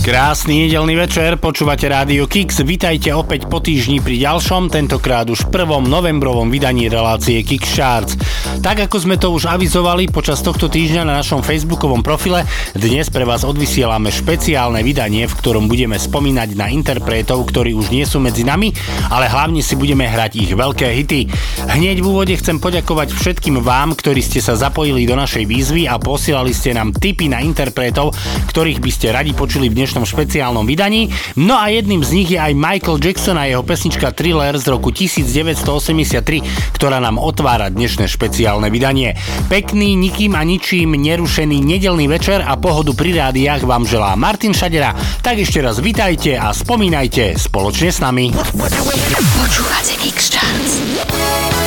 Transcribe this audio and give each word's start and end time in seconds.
Krásny 0.00 0.64
nedelný 0.64 0.96
večer, 0.96 1.36
počúvate 1.36 1.84
Rádio 1.84 2.24
Kix, 2.24 2.64
vitajte 2.64 3.12
opäť 3.12 3.44
po 3.44 3.60
týždni 3.60 4.00
pri 4.00 4.16
ďalšom, 4.16 4.72
tentokrát 4.72 5.28
už 5.28 5.52
prvom 5.52 5.84
novembrovom 5.84 6.48
vydaní 6.48 6.88
relácie 6.88 7.44
Kix 7.44 7.76
Charts. 7.76 8.16
Tak 8.64 8.88
ako 8.88 8.96
sme 8.96 9.20
to 9.20 9.28
už 9.28 9.52
avizovali 9.52 10.08
počas 10.08 10.40
tohto 10.40 10.72
týždňa 10.72 11.04
na 11.04 11.20
našom 11.20 11.44
facebookovom 11.44 12.00
profile, 12.00 12.48
dnes 12.72 13.12
pre 13.12 13.28
vás 13.28 13.44
odvysielame 13.44 14.08
špeciálne 14.08 14.80
vydanie, 14.80 15.28
v 15.28 15.36
ktorom 15.36 15.68
budeme 15.68 16.00
spomínať 16.00 16.48
na 16.56 16.72
interpretov, 16.72 17.44
ktorí 17.52 17.76
už 17.76 17.92
nie 17.92 18.08
sú 18.08 18.24
medzi 18.24 18.40
nami, 18.40 18.72
ale 19.12 19.28
hlavne 19.28 19.60
si 19.60 19.76
budeme 19.76 20.08
hrať 20.08 20.32
ich 20.40 20.56
veľké 20.56 20.96
hity. 20.96 21.28
Hneď 21.76 22.00
v 22.00 22.08
úvode 22.08 22.32
chcem 22.40 22.56
poďakovať 22.56 23.12
všetkým 23.12 23.60
vám, 23.60 23.92
ktorí 23.92 24.24
ste 24.24 24.40
sa 24.40 24.56
zapojili 24.56 25.04
do 25.04 25.12
našej 25.12 25.44
výzvy 25.44 25.92
a 25.92 26.00
posielali 26.00 26.56
ste 26.56 26.72
nám 26.72 26.96
tipy 26.96 27.28
na 27.28 27.44
interpretov, 27.44 28.16
ktorých 28.48 28.80
by 28.80 28.90
ste 28.90 29.12
radi 29.12 29.36
počuli 29.36 29.68
v 29.68 29.76
dnešnom 29.76 29.88
dnešnom 29.90 30.06
špeciálnom 30.06 30.62
vydaní. 30.70 31.10
No 31.34 31.58
a 31.58 31.66
jedným 31.66 32.06
z 32.06 32.10
nich 32.14 32.30
je 32.30 32.38
aj 32.38 32.54
Michael 32.54 33.02
Jackson 33.02 33.34
a 33.34 33.50
jeho 33.50 33.66
pesnička 33.66 34.14
Thriller 34.14 34.54
z 34.54 34.70
roku 34.70 34.94
1983, 34.94 36.78
ktorá 36.78 37.02
nám 37.02 37.18
otvára 37.18 37.74
dnešné 37.74 38.06
špeciálne 38.06 38.70
vydanie. 38.70 39.18
Pekný, 39.50 39.98
nikým 39.98 40.38
a 40.38 40.46
ničím 40.46 40.94
nerušený 40.94 41.58
nedelný 41.58 42.06
večer 42.06 42.38
a 42.38 42.54
pohodu 42.54 42.94
pri 42.94 43.18
rádiách 43.18 43.66
vám 43.66 43.82
želá 43.82 44.14
Martin 44.14 44.54
Šadera. 44.54 44.94
Tak 45.26 45.42
ešte 45.42 45.58
raz 45.58 45.82
vitajte 45.82 46.38
a 46.38 46.54
spomínajte 46.54 47.34
spoločne 47.34 47.90
s 47.90 47.98
nami. 47.98 48.30
Počúvate 48.30 49.98
shall 50.30 51.59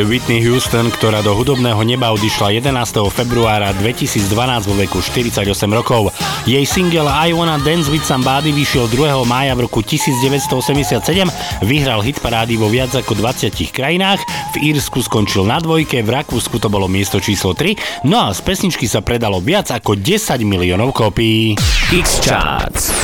je 0.00 0.08
Whitney 0.08 0.40
Houston, 0.48 0.88
ktorá 0.88 1.20
do 1.20 1.36
hudobného 1.36 1.76
neba 1.84 2.08
odišla 2.16 2.56
11. 2.56 2.72
februára 3.12 3.68
2012 3.76 4.32
vo 4.64 4.74
veku 4.80 4.96
48 5.04 5.44
rokov. 5.76 6.08
Jej 6.48 6.64
single 6.64 7.04
I 7.04 7.36
Wanna 7.36 7.60
Dance 7.60 7.92
With 7.92 8.08
Somebody 8.08 8.48
vyšiel 8.48 8.88
2. 8.88 9.12
mája 9.28 9.52
v 9.52 9.68
roku 9.68 9.84
1987, 9.84 11.04
vyhral 11.68 12.00
hit 12.00 12.16
parády 12.24 12.56
vo 12.56 12.72
viac 12.72 12.96
ako 12.96 13.12
20 13.12 13.52
krajinách, 13.68 14.24
v 14.56 14.72
Írsku 14.72 15.04
skončil 15.04 15.44
na 15.44 15.60
dvojke, 15.60 16.00
v 16.00 16.08
Rakúsku 16.08 16.56
to 16.56 16.72
bolo 16.72 16.88
miesto 16.88 17.20
číslo 17.20 17.52
3, 17.52 18.08
no 18.08 18.24
a 18.24 18.32
z 18.32 18.40
pesničky 18.40 18.88
sa 18.88 19.04
predalo 19.04 19.36
viac 19.44 19.68
ako 19.68 20.00
10 20.00 20.40
miliónov 20.48 20.96
kópií. 20.96 21.60
X-Charts 21.92 22.99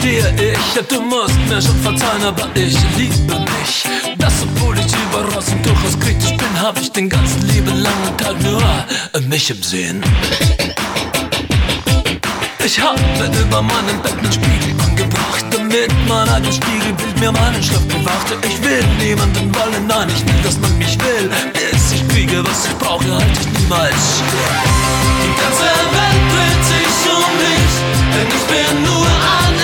stehe 0.00 0.34
ich. 0.36 0.88
Du 0.88 1.00
musst 1.00 1.38
mir 1.48 1.60
schon 1.60 1.78
verzeihen, 1.82 2.24
aber 2.24 2.48
ich 2.54 2.76
liebe 2.96 3.38
mich. 3.38 3.84
Das, 4.18 4.32
obwohl 4.42 4.78
ich 4.78 4.92
überaus 5.04 5.48
und 5.52 5.64
durchaus 5.64 5.98
kritisch 6.00 6.36
bin, 6.36 6.60
hab 6.60 6.80
ich 6.80 6.90
den 6.92 7.08
ganzen 7.08 7.42
lieben 7.48 7.82
langen 7.82 8.16
Tag 8.16 8.40
nur 8.42 8.62
mich 9.28 9.50
im 9.50 9.62
Sinn. 9.62 10.02
Ich 12.64 12.80
habe 12.80 13.00
über 13.40 13.62
meinem 13.62 14.00
Bett 14.02 14.16
einen 14.18 14.32
Spiegel 14.32 14.74
angebracht, 14.84 15.44
damit 15.50 15.90
mein 16.08 16.28
eigenes 16.28 16.56
Spiegelbild 16.56 17.20
mir 17.20 17.32
meinen 17.32 17.62
Schlaf 17.62 17.84
bewachte. 17.88 18.36
Ich 18.46 18.62
will 18.62 18.84
niemanden 18.98 19.52
wollen, 19.54 19.86
nein, 19.86 20.08
ich 20.08 20.24
will, 20.26 20.42
dass 20.42 20.58
man 20.58 20.76
mich 20.78 20.96
will. 21.00 21.30
Bis 21.52 21.92
ich 21.92 22.06
kriege, 22.08 22.44
was 22.44 22.66
ich 22.66 22.76
brauche, 22.78 23.12
halt 23.12 23.24
ich 23.40 23.60
niemals 23.60 23.94
still. 24.16 24.56
Die 25.24 25.34
ganze 25.40 25.70
Welt 25.96 26.24
dreht 26.32 26.64
sich 26.72 26.96
um 27.10 27.30
mich, 27.44 27.74
denn 28.14 28.28
ich 28.28 28.44
bin 28.46 28.82
nur 28.84 29.06
ein 29.06 29.59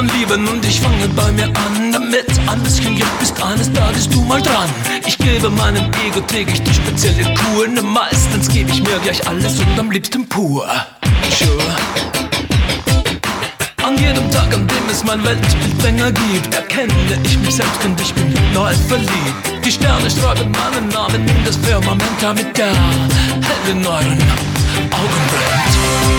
von 0.00 0.18
Lieben 0.18 0.48
und 0.48 0.64
ich 0.64 0.80
fange 0.80 1.08
bei 1.08 1.30
mir 1.32 1.44
an 1.44 1.92
damit. 1.92 2.26
Ein 2.46 2.62
bisschen 2.62 2.96
Glück 2.96 3.18
bist 3.18 3.34
eines 3.42 3.70
Tages 3.70 4.08
du 4.08 4.22
mal 4.22 4.40
dran. 4.40 4.68
Ich 5.06 5.18
gebe 5.18 5.50
meinem 5.50 5.90
Ego 6.06 6.20
täglich 6.20 6.62
die 6.62 6.72
spezielle 6.72 7.24
Kur. 7.34 7.68
Ne, 7.68 7.82
meistens 7.82 8.48
gebe 8.48 8.70
ich 8.70 8.82
mir 8.82 8.98
gleich 9.02 9.20
alles 9.28 9.58
und 9.58 9.78
am 9.78 9.90
liebsten 9.90 10.26
pur. 10.26 10.66
Sure. 11.38 11.76
An 13.82 13.98
jedem 13.98 14.30
Tag, 14.30 14.54
an 14.54 14.66
dem 14.66 14.88
es 14.90 15.04
mein 15.04 15.22
Weltbild 15.22 15.82
länger 15.82 16.12
gibt, 16.12 16.54
erkenne 16.54 16.94
ich 17.22 17.38
mich 17.38 17.56
selbst 17.56 17.84
und 17.84 18.00
ich 18.00 18.14
bin 18.14 18.32
neu 18.54 18.72
verliebt. 18.88 19.64
Die 19.64 19.72
Sterne 19.72 20.10
schreiben 20.10 20.50
meinen 20.50 20.88
Namen 20.88 21.28
in 21.28 21.44
das 21.44 21.56
Firmament, 21.56 22.18
damit 22.22 22.56
der 22.56 22.72
hell 22.72 23.70
in 23.70 23.86
euren 23.86 24.22
Augen 24.96 25.22
brennt. 25.30 25.74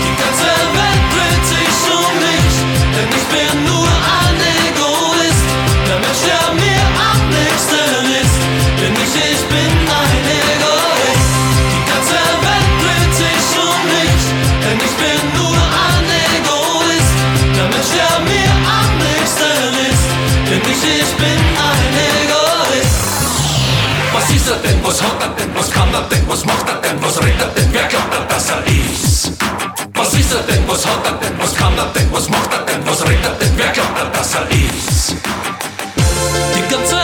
Die 0.06 0.16
ganze 0.22 0.52
Welt 0.78 1.04
dreht 1.16 1.48
sich 1.48 1.61
denn 3.01 3.10
ich 3.17 3.27
bin 3.34 3.65
nur 3.65 3.88
ein 4.22 4.38
Egoist. 4.70 5.46
Der 5.88 5.98
Mensch, 6.03 6.24
der 6.29 6.46
mir 6.53 6.84
am 7.10 7.29
ist, 7.50 7.72
bin 8.77 8.93
ich, 8.93 9.13
ich 9.34 9.43
bin 9.50 9.74
ein 10.00 10.25
Egoist. 10.53 11.31
Die 11.74 11.84
ganze 11.89 12.22
Welt 12.46 12.72
dreht 12.81 13.13
sich 13.24 13.46
um 13.58 13.79
mich, 13.89 14.24
denn 14.63 14.79
ich 14.88 14.96
bin 15.01 15.22
nur 15.39 15.58
ein 15.88 16.05
Egoist. 16.38 17.13
Der 17.58 17.67
Mensch, 17.74 17.91
der 17.98 18.13
mir 18.29 18.51
am 18.79 18.93
ist, 19.17 19.39
bin 20.50 20.62
ich, 20.74 20.84
ich 21.01 21.13
bin 21.22 21.41
ein 21.70 21.93
Egoist. 22.22 23.01
Was 24.13 24.29
ist 24.29 24.48
er 24.48 24.60
denn? 24.62 24.79
Was 24.84 25.01
hat 25.01 25.17
er 25.22 25.29
denn? 25.38 25.50
Was 25.55 25.72
kann 25.72 25.89
er 25.93 26.03
denn? 26.03 26.24
Was 26.27 26.46
macht 26.46 26.70
er 26.70 26.77
denn? 26.86 27.01
Was 27.01 27.17
redet 27.17 27.41
er 27.41 27.48
denn? 27.55 27.70
Wer 27.72 27.88
glaubt 27.88 28.13
er, 28.13 28.25
dass 28.25 28.50
er 28.50 28.62
ist? 28.67 29.40
Ist 30.32 30.38
er 30.38 30.44
denn? 30.44 30.66
Was 30.66 30.86
hat 30.86 31.06
er 31.06 31.12
denn? 31.12 31.38
Was 31.40 31.54
kann 31.54 31.78
er 31.78 31.88
denn? 31.88 32.08
Was 32.10 32.30
macht 32.30 32.54
er 32.54 32.64
denn? 32.64 32.88
Was 32.88 33.02
redet 33.04 33.26
er 33.26 33.34
denn? 33.34 33.52
Wer 33.58 33.68
glaubt 33.68 34.00
er, 34.00 34.06
dass 34.18 34.34
er 34.34 34.50
ist? 34.50 35.16
Die 36.56 36.74
ganze 36.74 37.00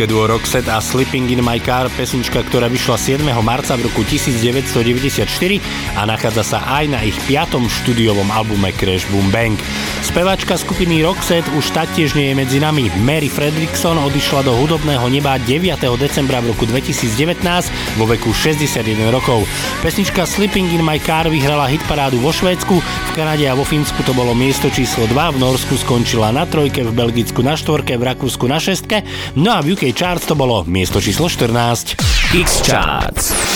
Švédske 0.00 0.16
duo 0.16 0.32
Roxette 0.32 0.72
a 0.72 0.80
Sleeping 0.80 1.28
in 1.28 1.44
my 1.44 1.60
car, 1.60 1.84
pesnička, 1.92 2.40
ktorá 2.48 2.72
vyšla 2.72 3.20
7. 3.20 3.20
marca 3.44 3.76
v 3.76 3.84
roku 3.84 4.00
1994 4.08 5.28
a 5.92 6.08
nachádza 6.08 6.40
sa 6.40 6.64
aj 6.80 6.84
na 6.88 7.04
ich 7.04 7.12
piatom 7.28 7.68
štúdiovom 7.68 8.32
albume 8.32 8.72
Crash 8.72 9.04
Boom 9.12 9.28
Bang. 9.28 9.60
Spevačka 10.10 10.58
skupiny 10.58 11.06
Roxette 11.06 11.46
už 11.54 11.70
taktiež 11.70 12.18
nie 12.18 12.34
je 12.34 12.34
medzi 12.34 12.58
nami. 12.58 12.90
Mary 13.06 13.30
Fredrickson 13.30 13.94
odišla 13.94 14.42
do 14.42 14.58
hudobného 14.58 15.06
neba 15.06 15.38
9. 15.38 15.78
decembra 16.02 16.42
v 16.42 16.50
roku 16.50 16.66
2019 16.66 17.38
vo 17.94 18.10
veku 18.10 18.34
61 18.34 19.06
rokov. 19.14 19.46
Pesnička 19.86 20.26
Sleeping 20.26 20.66
in 20.74 20.82
my 20.82 20.98
car 20.98 21.30
vyhrala 21.30 21.70
hitparádu 21.70 22.18
vo 22.18 22.34
Švédsku, 22.34 22.74
v 22.82 23.10
Kanade 23.14 23.46
a 23.46 23.54
vo 23.54 23.62
Fínsku 23.62 24.02
to 24.02 24.10
bolo 24.10 24.34
miesto 24.34 24.66
číslo 24.66 25.06
2, 25.06 25.14
v 25.14 25.46
Norsku 25.46 25.78
skončila 25.78 26.34
na 26.34 26.42
trojke, 26.42 26.82
v 26.82 26.90
Belgicku 26.90 27.46
na 27.46 27.54
štvorke, 27.54 27.94
v 27.94 28.02
Rakúsku 28.10 28.50
na 28.50 28.58
šestke, 28.58 29.06
no 29.38 29.54
a 29.54 29.62
v 29.62 29.78
UK 29.78 29.94
Charts 29.94 30.26
to 30.26 30.34
bolo 30.34 30.66
miesto 30.66 30.98
číslo 30.98 31.30
14. 31.30 32.34
X-Charts 32.34 33.30
no, 33.30 33.49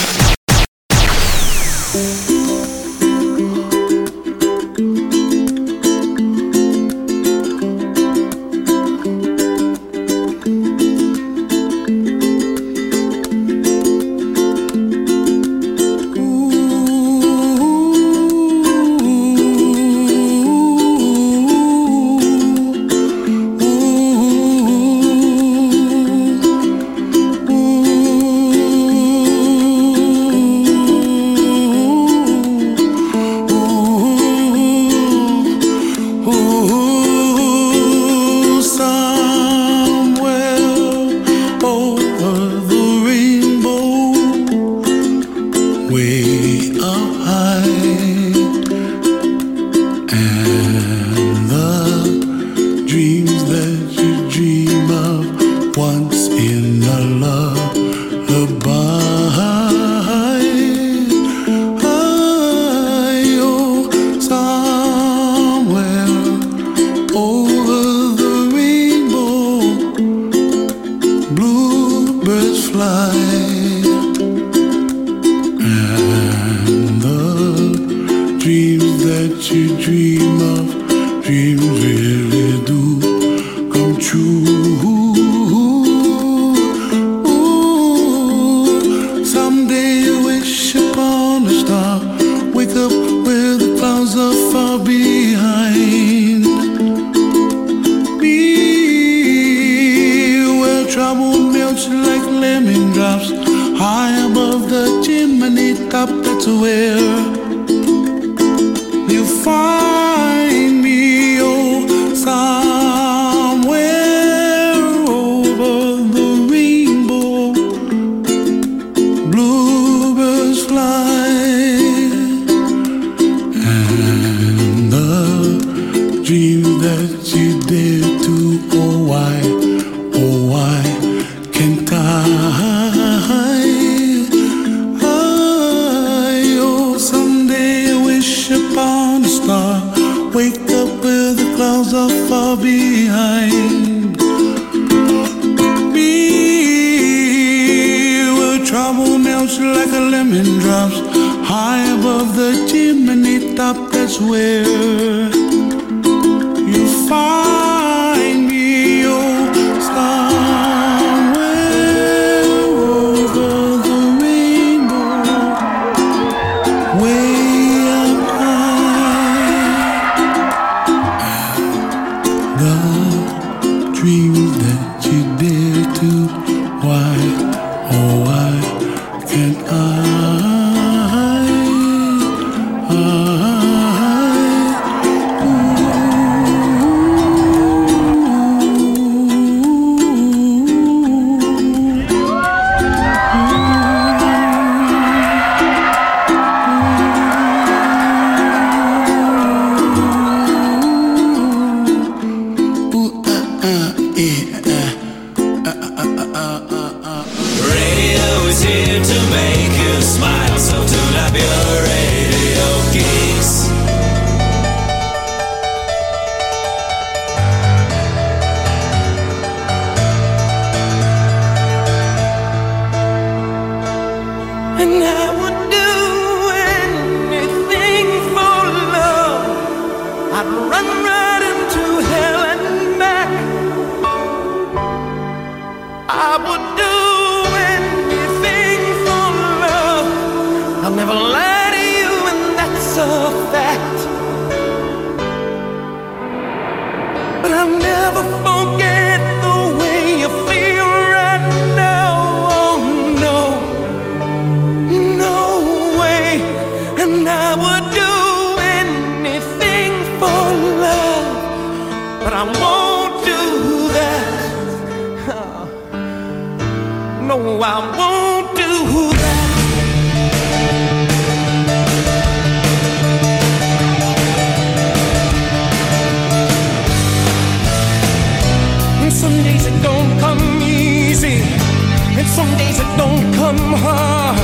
days 282.74 282.86
it 282.86 282.96
don't 282.98 283.34
come 283.34 283.72
hard. 283.74 284.38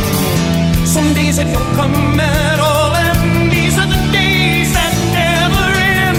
Some 0.87 1.14
days 1.14 1.38
it 1.38 1.53
don't 1.53 1.75
come 1.75 2.21
at 2.21 2.61
all, 2.61 2.95
and 2.95 3.51
these 3.51 3.77
are 3.79 3.87
the 3.87 4.01
days 4.12 4.73
that 4.73 4.95
never 5.19 5.66
end. 6.07 6.19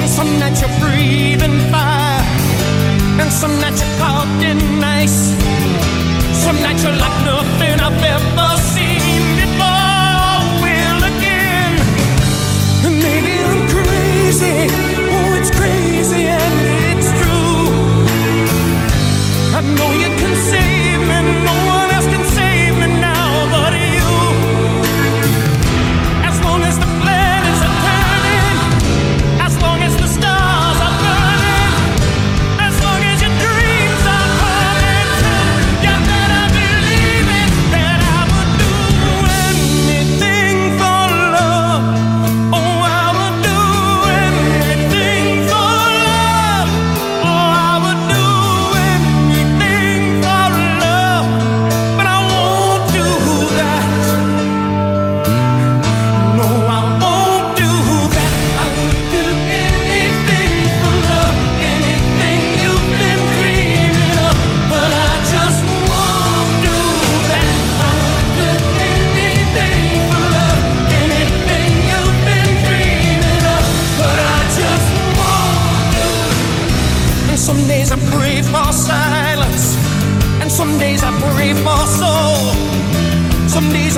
And 0.00 0.08
some 0.08 0.38
nights 0.38 0.60
you're 0.62 0.78
breathing 0.80 1.58
fire, 1.70 2.22
and 3.20 3.30
some 3.30 3.54
nights 3.60 3.80
you're 3.82 3.98
caught 3.98 4.42
in 4.42 4.58
ice. 4.82 5.34
Some 6.44 6.56
nights 6.62 6.82
you're 6.84 6.96
like 6.96 7.18
nothing 7.24 7.76
I've 7.86 8.02
ever 8.16 8.50
seen 8.72 9.22
before. 9.36 10.40
Will 10.62 11.02
again, 11.12 11.72
and 12.86 12.96
maybe 13.04 13.32
I'm 13.48 13.62
crazy. 13.68 14.56
Oh, 15.12 15.38
it's 15.38 15.50
crazy 15.50 16.22
and 16.40 16.56
it's 16.90 17.10
true. 17.20 17.68
I 19.58 19.60
know 19.76 19.90
you 20.02 20.10
can 20.20 20.34
save 20.48 20.70
me, 20.70 20.75
no 21.26 21.65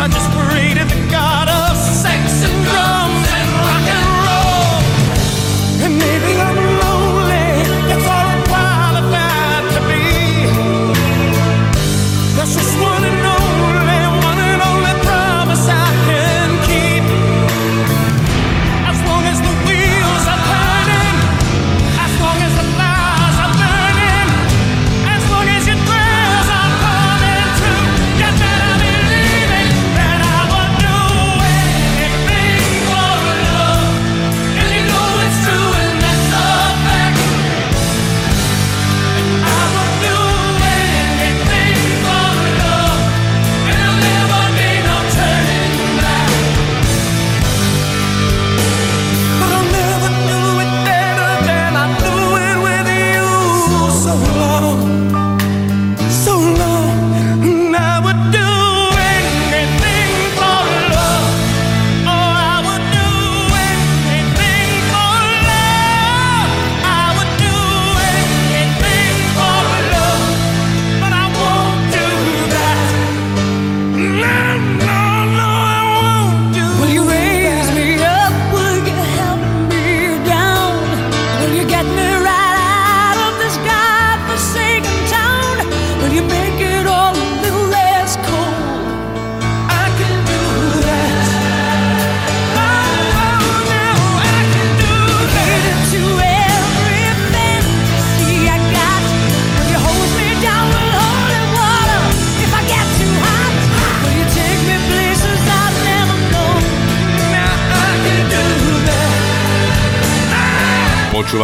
I 0.00 0.06
just 0.06 0.30
pray 0.30 0.67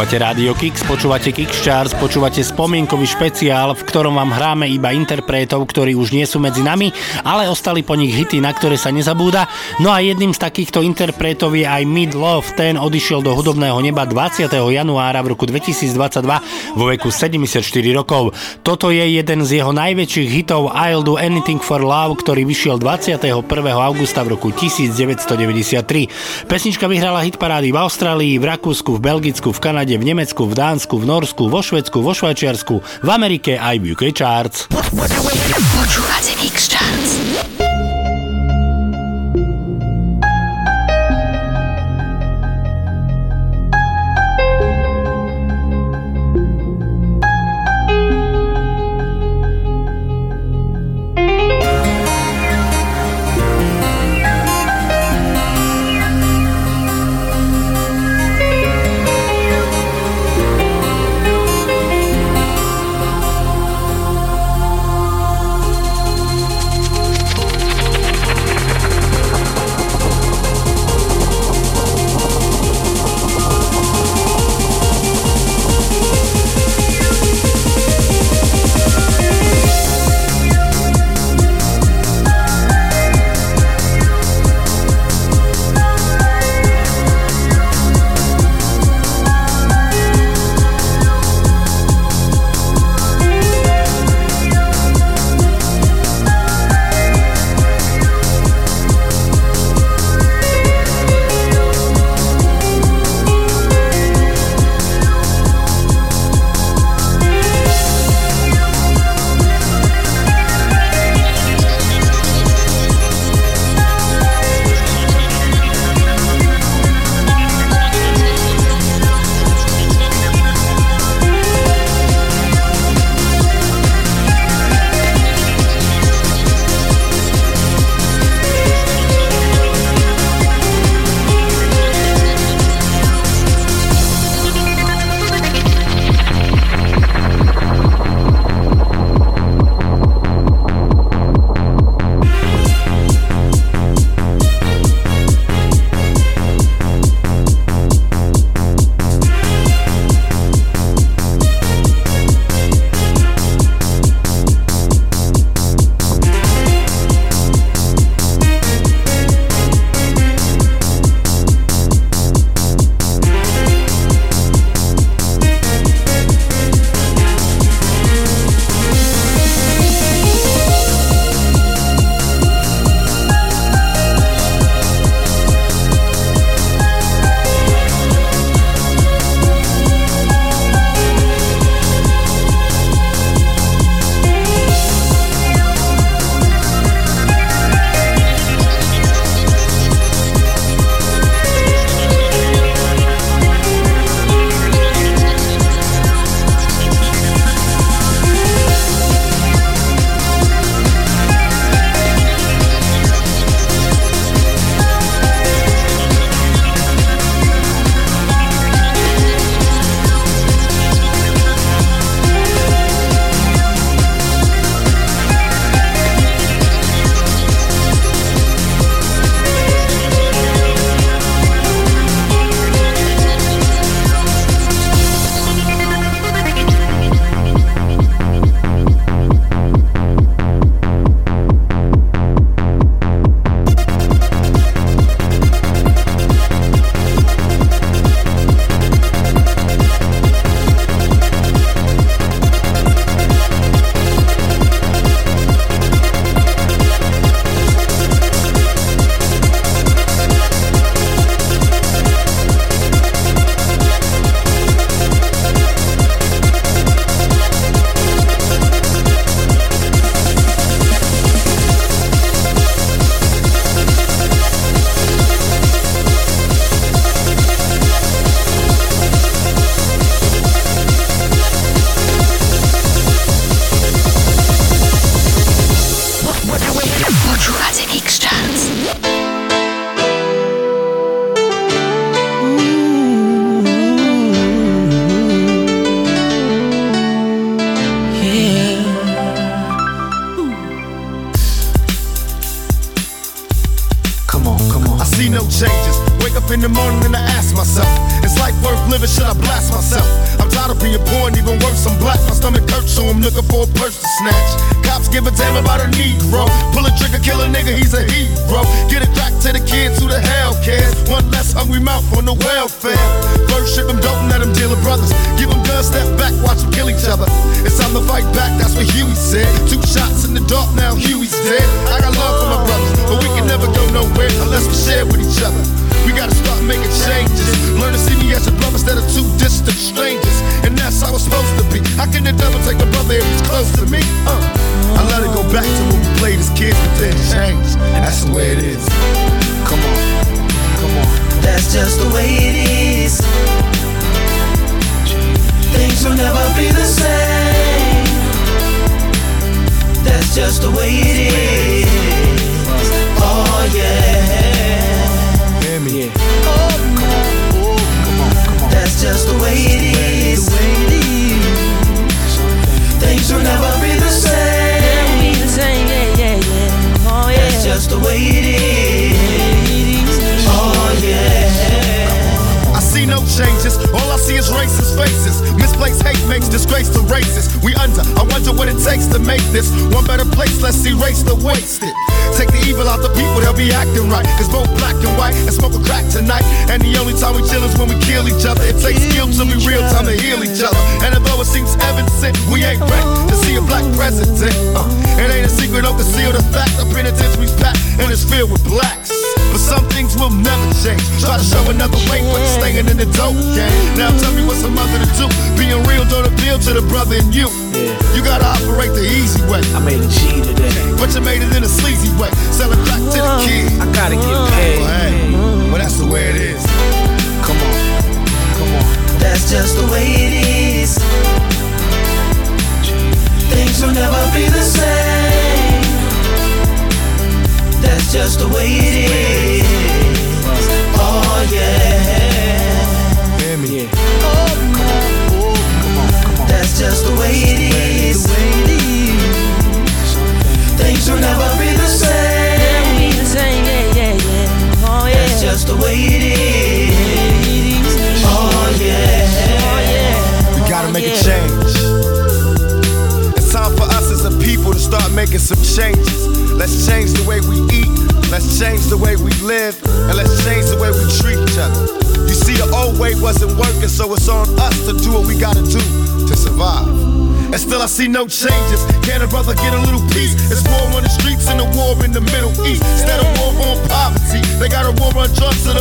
Počúvate 0.05 0.21
Radio 0.21 0.53
Kix, 0.53 0.85
počúvate 0.85 1.33
Charts, 1.33 1.97
počúvate 1.97 2.45
spomienkový 2.45 3.09
špeciál, 3.09 3.73
v 3.73 3.89
ktorom 3.89 4.21
vám 4.21 4.37
hráme 4.37 4.69
iba 4.69 4.93
interpretov, 4.93 5.65
ktorí 5.65 5.97
už 5.97 6.13
nie 6.13 6.29
sú 6.29 6.37
medzi 6.37 6.61
nami, 6.61 6.93
ale 7.25 7.49
ostali 7.49 7.81
po 7.81 7.97
nich 7.97 8.13
hity, 8.13 8.37
na 8.37 8.53
ktoré 8.53 8.77
sa 8.77 8.93
nezabúda. 8.93 9.49
No 9.81 9.89
a 9.89 10.05
jedným 10.05 10.29
z 10.29 10.45
takýchto 10.45 10.85
interpretov 10.85 11.57
je 11.57 11.65
aj 11.65 11.89
Mid 11.89 12.13
Love, 12.13 12.53
ten 12.53 12.77
odišiel 12.77 13.25
do 13.25 13.33
hudobného 13.33 13.81
neba 13.81 14.05
20. 14.05 14.45
januára 14.53 15.25
v 15.25 15.33
roku 15.33 15.49
2022 15.49 15.97
vo 16.77 16.85
veku 16.85 17.09
74 17.09 17.65
rokov. 17.97 18.37
Toto 18.61 18.93
je 18.93 19.01
jeden 19.09 19.41
z 19.41 19.57
jeho 19.57 19.73
najväčších 19.73 20.29
hitov 20.29 20.69
I'll 20.69 21.01
Do 21.01 21.17
Anything 21.17 21.57
for 21.57 21.81
Love, 21.81 22.21
ktorý 22.21 22.45
vyšiel 22.45 22.77
21. 22.77 23.41
augusta 23.73 24.21
v 24.21 24.37
roku 24.37 24.53
1993. 24.53 26.45
Pesnička 26.45 26.85
vyhrala 26.85 27.25
hit 27.25 27.41
parády 27.41 27.73
v 27.73 27.81
Austrálii, 27.81 28.37
v 28.37 28.53
Rakúsku, 28.53 29.01
v 29.01 29.01
Belgicku, 29.01 29.49
v 29.49 29.57
Kanade, 29.57 29.94
v 29.97 30.11
Nemecku, 30.13 30.45
v 30.45 30.53
Dánsku, 30.53 30.95
v 30.99 31.05
Norsku, 31.05 31.43
vo 31.47 31.61
Švedsku, 31.63 32.03
vo 32.03 32.11
Švajčiarsku, 32.11 32.75
v 33.03 33.09
Amerike 33.09 33.55
aj 33.55 33.75
v 33.79 33.95
UK 33.95 34.03
Charts. 34.11 34.67
Počúvate 34.69 36.31
Kix 36.39 36.71
Charts. 36.71 37.54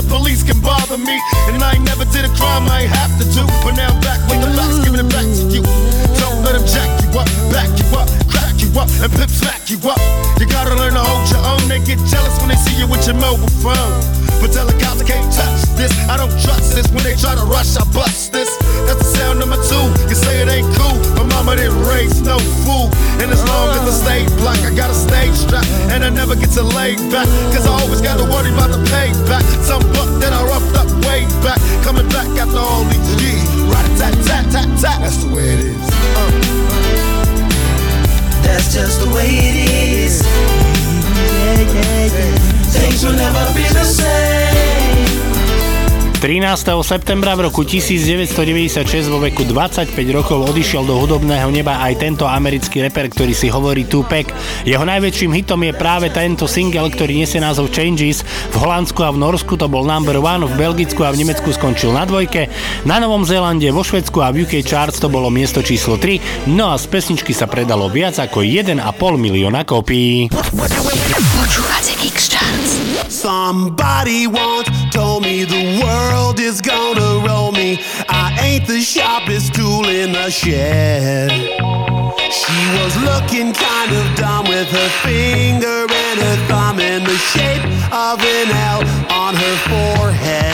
Police 0.09 0.43
can 0.43 0.61
bother 0.61 0.99
me. 0.99 1.17
And 1.49 1.63
I 1.63 1.77
ain't 1.77 1.85
never 1.85 2.05
did 2.09 2.25
a 2.25 2.33
crime 2.37 2.69
I 2.69 2.87
ain't 2.87 2.93
have 2.93 3.13
to 3.21 3.25
do. 3.33 3.45
But 3.63 3.77
now 3.77 3.93
I'm 3.93 4.01
back 4.01 4.21
with 4.29 4.41
the 4.43 4.51
facts, 4.55 4.79
giving 4.85 5.01
it 5.01 5.11
back 5.11 5.27
to 5.27 5.45
you. 5.51 5.63
Don't 6.21 6.41
let 6.45 6.57
them 6.57 6.65
jack 6.67 6.89
you 7.03 7.11
up, 7.19 7.29
back 7.51 7.71
you 7.77 7.87
up, 7.97 8.09
crack 8.29 8.55
you 8.61 8.71
up, 8.77 8.89
and 9.01 9.11
pimp 9.13 9.31
smack 9.31 9.69
you 9.71 9.79
up. 9.89 10.01
You 10.41 10.47
gotta 10.47 10.75
learn 10.75 10.95
to 10.95 11.03
hold 11.03 11.25
your 11.31 11.43
own. 11.45 11.63
They 11.69 11.81
get 11.81 11.99
jealous 12.09 12.37
when 12.41 12.49
they 12.53 12.61
see 12.61 12.77
you 12.77 12.87
with 12.87 13.07
your 13.07 13.17
mobile 13.17 13.51
phone. 13.65 13.95
But 14.41 14.53
tell 14.53 14.67
the 14.67 14.77
cops 14.83 15.01
I 15.01 15.07
can't 15.09 15.31
touch 15.33 15.63
this. 15.79 15.93
I 16.09 16.17
don't 16.17 16.33
trust 16.43 16.75
this. 16.77 16.87
When 16.93 17.03
they 17.03 17.17
try 17.17 17.35
to 17.35 17.47
rush, 17.49 17.77
I 17.77 17.85
bust 17.93 18.33
this. 18.33 18.51
That's 18.87 19.01
the 19.01 19.09
sound 19.17 19.39
number 19.41 19.57
two. 19.65 19.85
You 20.09 20.17
say 20.17 20.43
it 20.43 20.49
ain't 20.49 20.69
cool. 20.77 21.24
My 21.55 21.61
mama 21.61 21.87
didn't 22.11 22.25
no 22.25 22.39
fool. 22.67 22.91
And 23.23 23.31
as 23.31 23.43
long 23.47 23.71
as 23.71 23.87
I 23.87 23.95
stay 23.95 24.27
black, 24.43 24.59
I 24.67 24.75
got 24.75 24.91
a 24.91 24.95
stage 24.95 25.35
strap. 25.35 25.65
And 25.93 26.03
I 26.03 26.11
never 26.11 26.35
get 26.35 26.51
to 26.59 26.63
lay 26.63 26.97
back. 27.11 27.29
Cause 27.55 27.67
I 27.67 27.71
always 27.71 28.01
got 28.01 28.19
to 28.19 28.25
worry 28.25 28.51
about 28.51 28.71
the 28.71 28.83
payback. 28.91 29.45
Some 29.63 29.83
buck 29.95 30.11
that 30.21 30.33
I 30.33 30.43
roughed 30.43 30.75
up 30.75 30.91
way 31.07 31.27
back. 31.47 31.61
Coming 31.85 32.09
back 32.09 32.27
after 32.43 32.59
all 32.59 32.83
these 32.91 33.23
years. 33.23 33.47
Right 33.71 33.87
tat 33.99 34.15
tat 34.27 34.51
tat 34.51 34.67
tat. 34.81 34.99
That's 35.01 35.23
the 35.23 35.31
way 35.35 35.47
it 35.55 35.61
is. 35.61 35.89
Uh. 36.19 36.31
That's 38.43 38.75
just 38.75 39.01
the 39.01 39.15
way 39.15 39.31
it 39.31 39.57
is. 39.71 40.23
Yeah, 40.27 41.61
yeah, 41.71 42.19
yeah. 42.19 42.39
Things 42.75 43.05
will 43.05 43.15
never 43.15 43.45
be 43.55 43.63
the 43.63 43.85
same. 43.85 45.14
13. 46.25 46.81
septembra 46.81 47.37
v 47.37 47.53
roku 47.53 47.69
1996 47.69 49.13
vo 49.13 49.21
veku 49.21 49.45
25 49.45 49.93
rokov 50.09 50.57
odišiel 50.57 50.89
do 50.89 50.97
hudobného 50.97 51.53
neba 51.53 51.85
aj 51.85 52.01
tento 52.01 52.25
americký 52.25 52.81
reper, 52.81 53.13
ktorý 53.13 53.37
si 53.37 53.53
hovorí 53.53 53.85
Tupac. 53.85 54.33
Jeho 54.65 54.89
najväčším 54.89 55.37
hitom 55.37 55.61
je 55.69 55.77
práve 55.77 56.09
tento 56.09 56.49
single, 56.49 56.89
ktorý 56.89 57.21
nesie 57.21 57.45
názov 57.45 57.69
Changes. 57.69 58.25
V 58.25 58.57
Holandsku 58.57 59.05
a 59.05 59.13
v 59.13 59.21
Norsku 59.21 59.61
to 59.61 59.69
bol 59.69 59.85
number 59.85 60.17
one, 60.17 60.49
v 60.49 60.57
Belgicku 60.57 61.05
a 61.05 61.13
v 61.13 61.29
Nemecku 61.29 61.53
skončil 61.53 61.93
na 61.93 62.09
dvojke, 62.09 62.49
na 62.89 62.97
Novom 63.05 63.29
Zélande, 63.29 63.69
vo 63.69 63.85
Švedsku 63.85 64.25
a 64.25 64.33
v 64.33 64.49
UK 64.49 64.65
Charts 64.65 65.05
to 65.05 65.13
bolo 65.13 65.29
miesto 65.29 65.61
číslo 65.61 66.01
3, 66.01 66.49
no 66.49 66.73
a 66.73 66.81
z 66.81 66.89
pesničky 66.89 67.37
sa 67.37 67.45
predalo 67.45 67.93
viac 67.93 68.17
ako 68.17 68.41
1,5 68.41 68.81
milióna 69.21 69.61
Charts. 69.69 70.33
Somebody 73.09 74.27
once 74.27 74.69
told 74.93 75.23
me 75.23 75.45
the 75.45 75.81
world 76.15 76.41
is 76.41 76.61
gonna 76.61 77.27
roll 77.27 77.53
me. 77.53 77.79
I 78.09 78.37
ain't 78.41 78.67
the 78.67 78.81
sharpest 78.81 79.55
tool 79.55 79.89
in 79.89 80.13
the 80.13 80.31
shed. 80.31 81.31
She 82.41 82.61
was 82.79 82.93
looking 83.09 83.53
kind 83.53 83.91
of 84.01 84.05
dumb 84.17 84.45
with 84.49 84.69
her 84.69 84.91
finger 85.05 85.87
and 86.05 86.17
her 86.27 86.37
thumb 86.49 86.79
in 86.81 87.05
the 87.05 87.19
shape 87.33 87.65
of 87.93 88.17
an 88.37 88.49
L 88.75 88.81
on 89.11 89.35
her 89.35 89.57
forehead. 89.69 90.54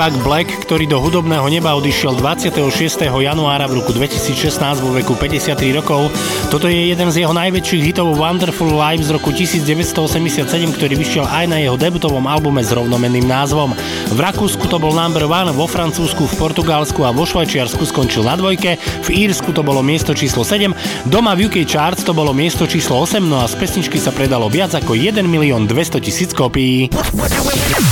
Spevák 0.00 0.24
Black, 0.24 0.48
ktorý 0.64 0.88
do 0.88 0.96
hudobného 0.96 1.44
neba 1.52 1.76
odišiel 1.76 2.16
26. 2.16 3.04
januára 3.04 3.68
v 3.68 3.84
roku 3.84 3.92
2016 3.92 4.80
vo 4.80 4.96
veku 4.96 5.12
53 5.12 5.76
rokov. 5.76 6.08
Toto 6.48 6.72
je 6.72 6.88
jeden 6.88 7.12
z 7.12 7.20
jeho 7.20 7.36
najväčších 7.36 7.92
hitov 7.92 8.16
Wonderful 8.16 8.72
Life 8.80 9.04
z 9.04 9.12
roku 9.12 9.28
1987, 9.28 10.48
ktorý 10.72 10.96
vyšiel 10.96 11.28
aj 11.28 11.52
na 11.52 11.60
jeho 11.60 11.76
debutovom 11.76 12.24
albume 12.24 12.64
s 12.64 12.72
rovnomenným 12.72 13.28
názvom. 13.28 13.76
V 14.08 14.16
Rakúsku 14.16 14.72
to 14.72 14.80
bol 14.80 14.96
number 14.96 15.28
one, 15.28 15.52
vo 15.52 15.68
Francúzsku, 15.68 16.24
v 16.24 16.48
Portugalsku 16.48 17.04
a 17.04 17.12
vo 17.12 17.28
Švajčiarsku 17.28 17.84
skončil 17.84 18.24
na 18.24 18.40
dvojke, 18.40 18.80
v 18.80 19.08
Írsku 19.28 19.52
to 19.52 19.60
bolo 19.60 19.84
miesto 19.84 20.16
číslo 20.16 20.48
7, 20.48 21.12
doma 21.12 21.36
v 21.36 21.52
UK 21.52 21.68
Charts 21.68 22.08
to 22.08 22.16
bolo 22.16 22.32
miesto 22.32 22.64
číslo 22.64 23.04
8, 23.04 23.20
no 23.20 23.44
a 23.44 23.44
z 23.44 23.52
pesničky 23.52 24.00
sa 24.00 24.16
predalo 24.16 24.48
viac 24.48 24.72
ako 24.72 24.96
1 24.96 25.20
milión 25.28 25.68
200 25.68 26.00
tisíc 26.00 26.32
kópií. 26.32 26.88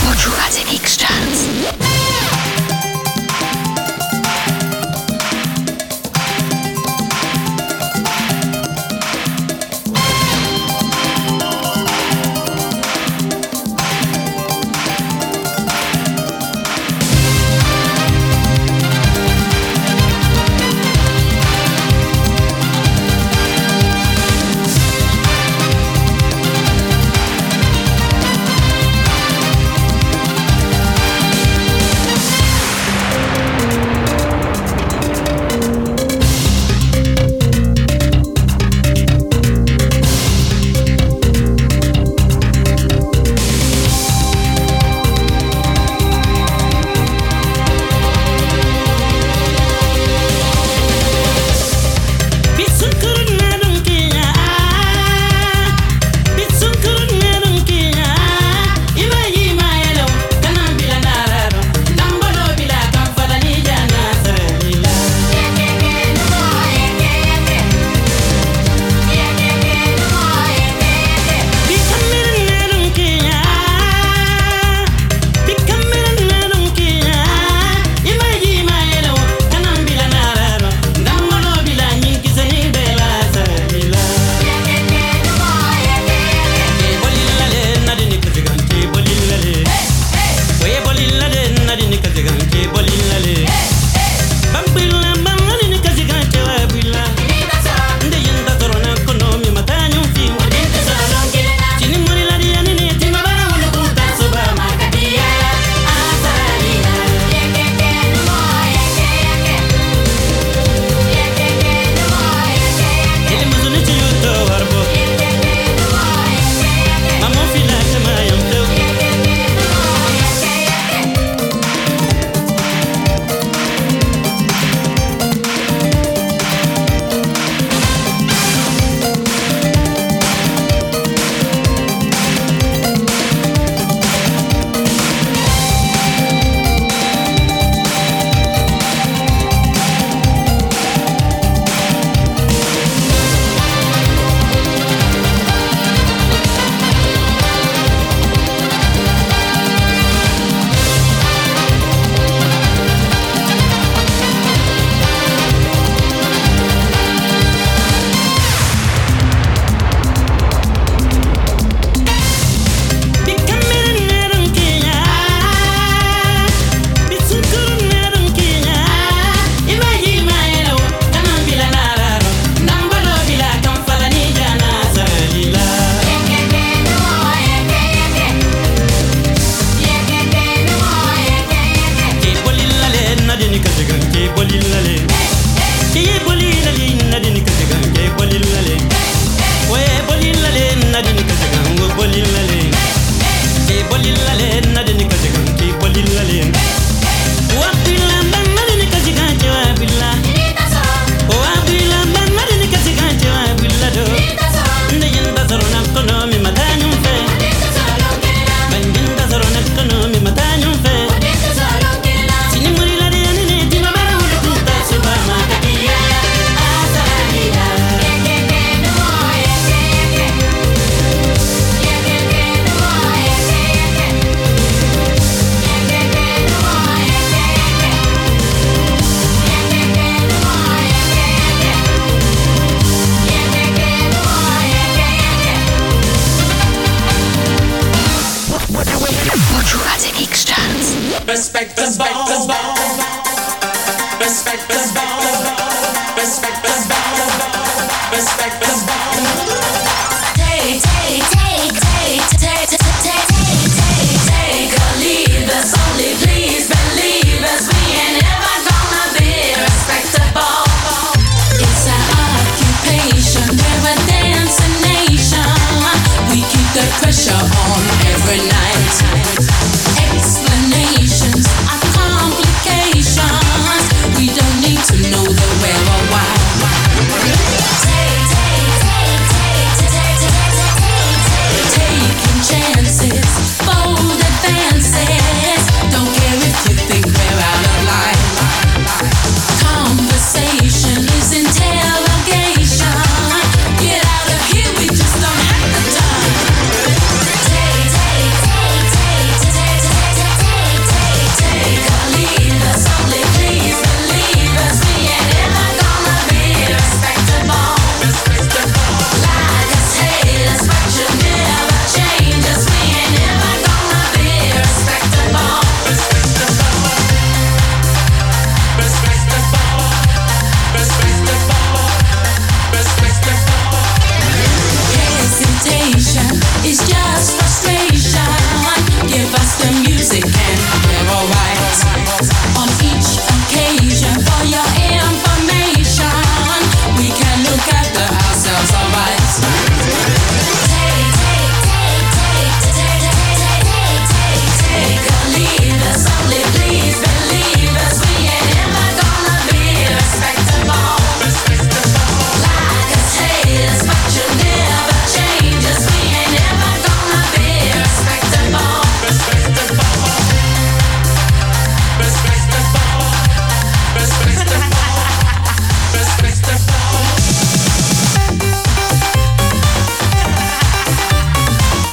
Počúvate 0.09 0.65
Kix 0.73 1.05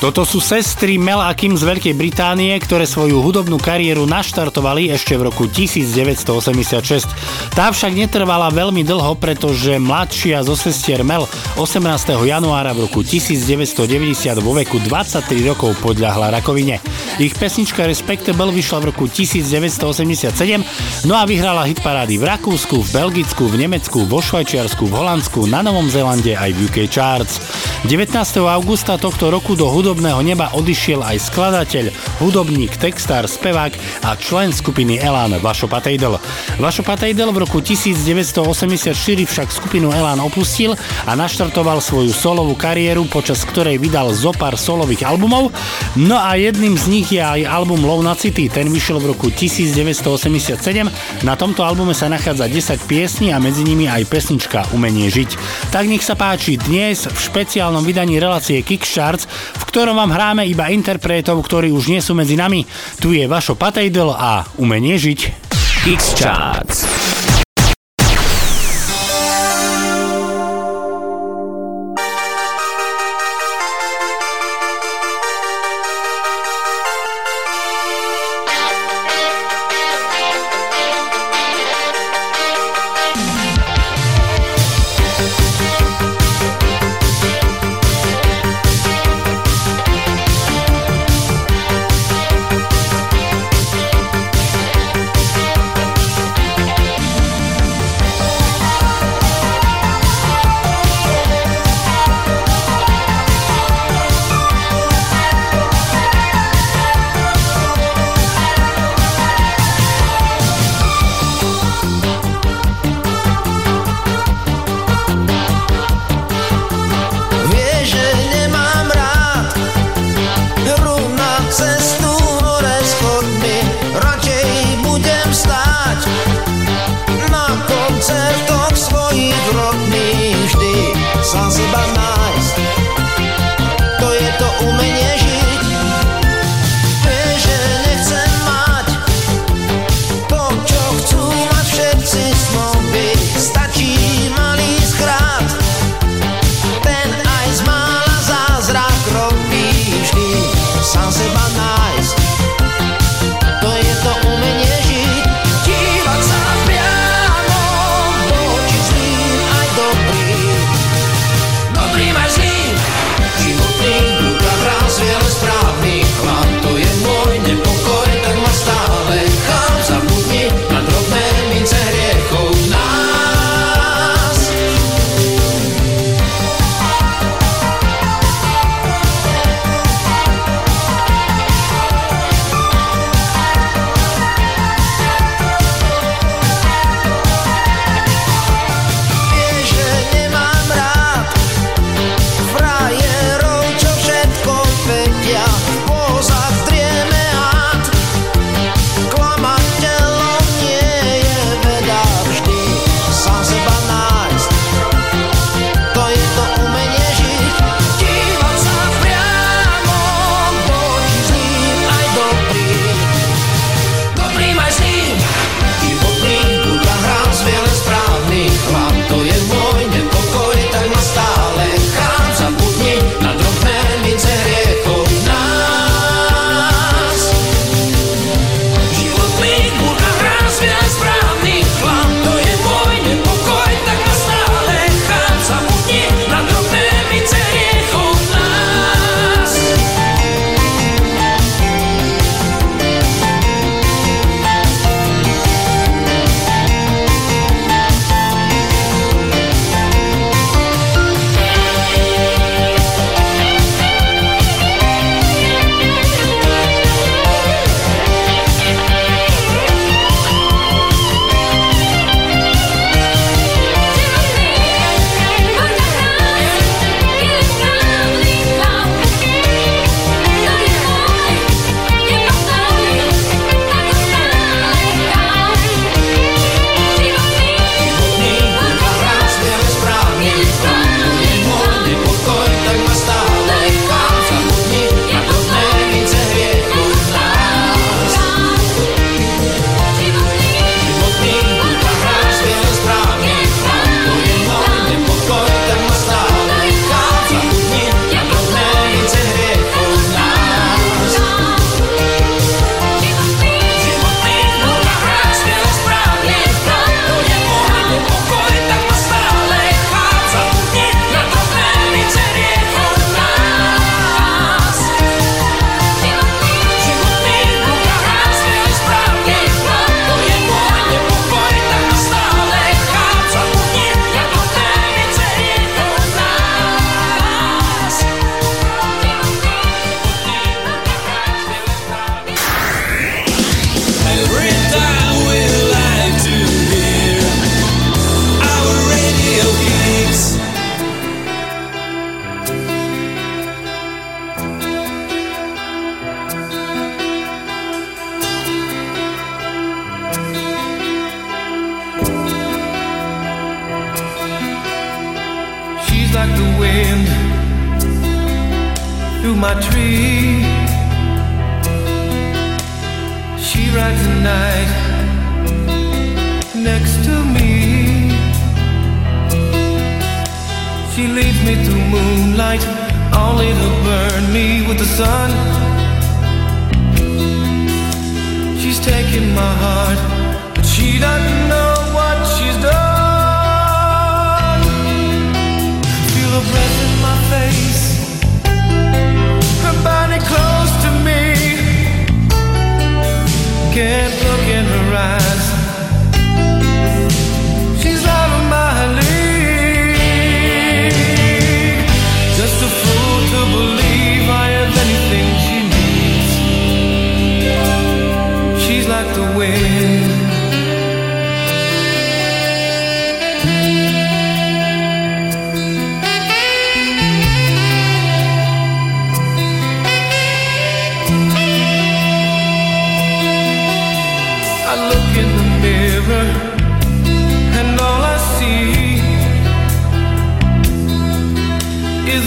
Toto 0.06 0.22
sú 0.22 0.38
sestry 0.38 1.02
Mel 1.02 1.18
a 1.18 1.34
Kim 1.34 1.58
z 1.58 1.66
Veľkej 1.66 1.98
Británie, 1.98 2.54
ktoré 2.62 2.86
svoju 2.86 3.26
hudobnú 3.26 3.58
kariéru 3.58 4.06
naštartovali 4.06 4.94
ešte 4.94 5.18
v 5.18 5.34
roku 5.34 5.50
1986. 5.50 7.10
Tá 7.58 7.74
však 7.74 7.90
netrvala 7.90 8.54
veľmi 8.54 8.86
dlho, 8.86 9.18
pretože 9.18 9.82
mladšia 9.82 10.46
zo 10.46 10.54
sestier 10.54 11.02
Mel 11.02 11.26
18. 11.58 12.22
januára 12.22 12.78
v 12.78 12.86
roku 12.86 13.02
1990 13.02 14.46
vo 14.46 14.54
veku 14.54 14.78
23 14.78 15.42
rokov 15.42 15.74
podľahla 15.82 16.38
rakovine. 16.38 16.78
Ich 17.18 17.34
pesnička 17.34 17.90
Respectable 17.90 18.54
vyšla 18.54 18.86
v 18.86 18.94
roku 18.94 19.10
1987, 19.10 21.10
no 21.10 21.18
a 21.18 21.26
vyhrala 21.26 21.66
hitparády 21.66 22.22
v 22.22 22.30
Rakúsku, 22.30 22.78
v 22.78 22.90
Belgicku, 22.94 23.50
v 23.50 23.58
Nemecku, 23.58 24.06
vo 24.06 24.22
Švajčiarsku, 24.22 24.86
v 24.86 24.94
Holandsku, 24.94 25.50
na 25.50 25.66
Novom 25.66 25.90
Zélande 25.90 26.38
aj 26.38 26.54
v 26.54 26.70
UK 26.70 26.78
Charts. 26.94 27.42
19. 27.90 28.14
augusta 28.46 29.02
tohto 29.02 29.34
roku 29.34 29.58
do 29.58 29.66
hudobného 29.96 30.28
neba 30.28 30.52
odišiel 30.52 31.08
aj 31.08 31.32
skladateľ, 31.32 31.88
hudobník, 32.20 32.76
textár, 32.76 33.32
spevák 33.32 33.72
a 34.04 34.20
člen 34.20 34.52
skupiny 34.52 35.00
Elan 35.00 35.40
Vašo 35.40 35.72
Patejdl. 35.72 36.20
Vašo 36.60 36.84
Patejdl 36.84 37.32
v 37.32 37.48
roku 37.48 37.64
1984 37.64 38.92
však 39.24 39.48
skupinu 39.56 39.96
Elan 39.96 40.20
opustil 40.20 40.76
a 41.08 41.16
naštartoval 41.16 41.80
svoju 41.80 42.12
solovú 42.12 42.60
kariéru, 42.60 43.08
počas 43.08 43.48
ktorej 43.48 43.80
vydal 43.80 44.12
zo 44.12 44.36
pár 44.36 44.60
solových 44.60 45.08
albumov. 45.08 45.56
No 45.96 46.20
a 46.20 46.36
jedným 46.36 46.76
z 46.76 46.86
nich 46.92 47.08
je 47.16 47.24
aj 47.24 47.48
album 47.48 47.80
Love 47.80 48.04
na 48.04 48.20
City, 48.20 48.52
ten 48.52 48.68
vyšiel 48.68 49.00
v 49.00 49.16
roku 49.16 49.32
1987. 49.32 50.92
Na 51.24 51.40
tomto 51.40 51.64
albume 51.64 51.96
sa 51.96 52.12
nachádza 52.12 52.52
10 52.52 52.84
piesní 52.84 53.32
a 53.32 53.40
medzi 53.40 53.64
nimi 53.64 53.88
aj 53.88 54.12
pesnička 54.12 54.68
Umenie 54.76 55.08
žiť. 55.08 55.40
Tak 55.72 55.88
nech 55.88 56.04
sa 56.04 56.20
páči 56.20 56.60
dnes 56.60 57.08
v 57.08 57.16
špeciálnom 57.16 57.88
vydaní 57.88 58.20
relácie 58.20 58.60
Kickstarts, 58.60 59.24
v 59.56 59.64
ktorom 59.86 60.02
vám 60.02 60.18
hráme 60.18 60.50
iba 60.50 60.74
interpretov, 60.74 61.38
ktorí 61.46 61.70
už 61.70 61.94
nie 61.94 62.02
sú 62.02 62.18
medzi 62.18 62.34
nami. 62.34 62.66
Tu 62.98 63.22
je 63.22 63.30
Vašo 63.30 63.54
Patejdl 63.54 64.18
a 64.18 64.42
Umenie 64.58 64.98
žiť. 64.98 65.46
Kickstarts. 65.86 67.15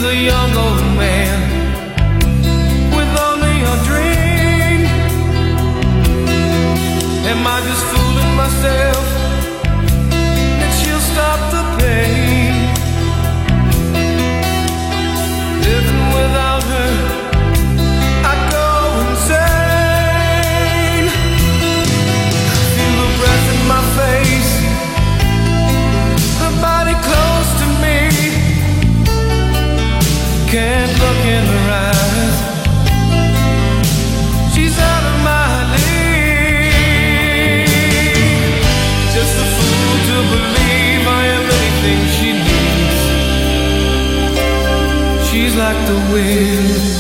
A 0.09 0.15
young 0.15 0.57
old 0.57 0.81
man 0.97 1.39
with 2.97 3.13
only 3.29 3.57
a 3.73 3.75
dream. 3.89 4.81
Am 7.31 7.47
I 7.47 7.61
just 7.69 7.85
fooling 7.91 8.35
myself 8.43 8.98
like 46.11 46.98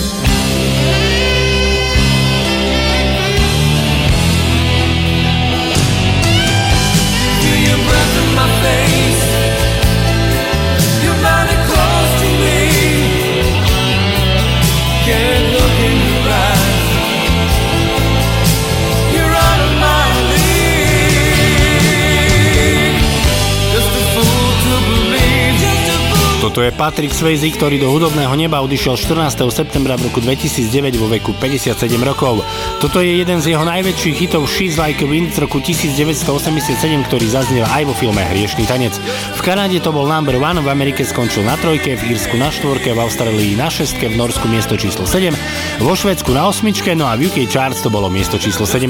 Toto 26.49 26.65
je 26.65 26.73
Patrick 26.73 27.13
Swayze, 27.13 27.45
ktorý 27.53 27.77
do 27.77 27.93
hudobného 27.93 28.33
neba 28.33 28.65
odišiel 28.65 28.97
14. 28.97 29.37
septembra 29.53 30.01
v 30.01 30.09
roku 30.09 30.25
2009 30.25 30.97
vo 30.97 31.05
veku 31.05 31.37
57 31.37 31.77
rokov. 32.01 32.41
Toto 32.79 33.03
je 33.03 33.11
jeden 33.11 33.43
z 33.43 33.59
jeho 33.59 33.67
najväčších 33.67 34.17
hitov 34.23 34.47
She's 34.47 34.79
Like 34.79 35.03
a 35.03 35.07
Wind 35.11 35.35
z 35.35 35.43
roku 35.43 35.59
1987, 35.59 36.79
ktorý 37.11 37.27
zaznel 37.27 37.67
aj 37.67 37.91
vo 37.91 37.95
filme 37.99 38.23
Hriešný 38.23 38.71
tanec. 38.71 38.95
V 39.35 39.41
Kanáde 39.43 39.83
to 39.83 39.91
bol 39.91 40.07
number 40.07 40.39
one, 40.39 40.63
v 40.63 40.71
Amerike 40.71 41.03
skončil 41.03 41.43
na 41.43 41.59
trojke, 41.59 41.99
v 41.99 42.15
Írsku 42.15 42.39
na 42.39 42.55
štvorke, 42.55 42.95
v 42.95 43.03
Austrálii 43.03 43.59
na 43.59 43.67
šestke, 43.67 44.07
v 44.07 44.15
Norsku 44.15 44.47
miesto 44.47 44.79
číslo 44.79 45.11
7, 45.11 45.35
vo 45.83 45.91
Švedsku 45.99 46.31
na 46.31 46.47
osmičke, 46.47 46.95
no 46.95 47.11
a 47.11 47.19
v 47.19 47.27
UK 47.27 47.51
Charts 47.51 47.83
to 47.83 47.91
bolo 47.91 48.07
miesto 48.07 48.39
číslo 48.39 48.63
17. 48.63 48.87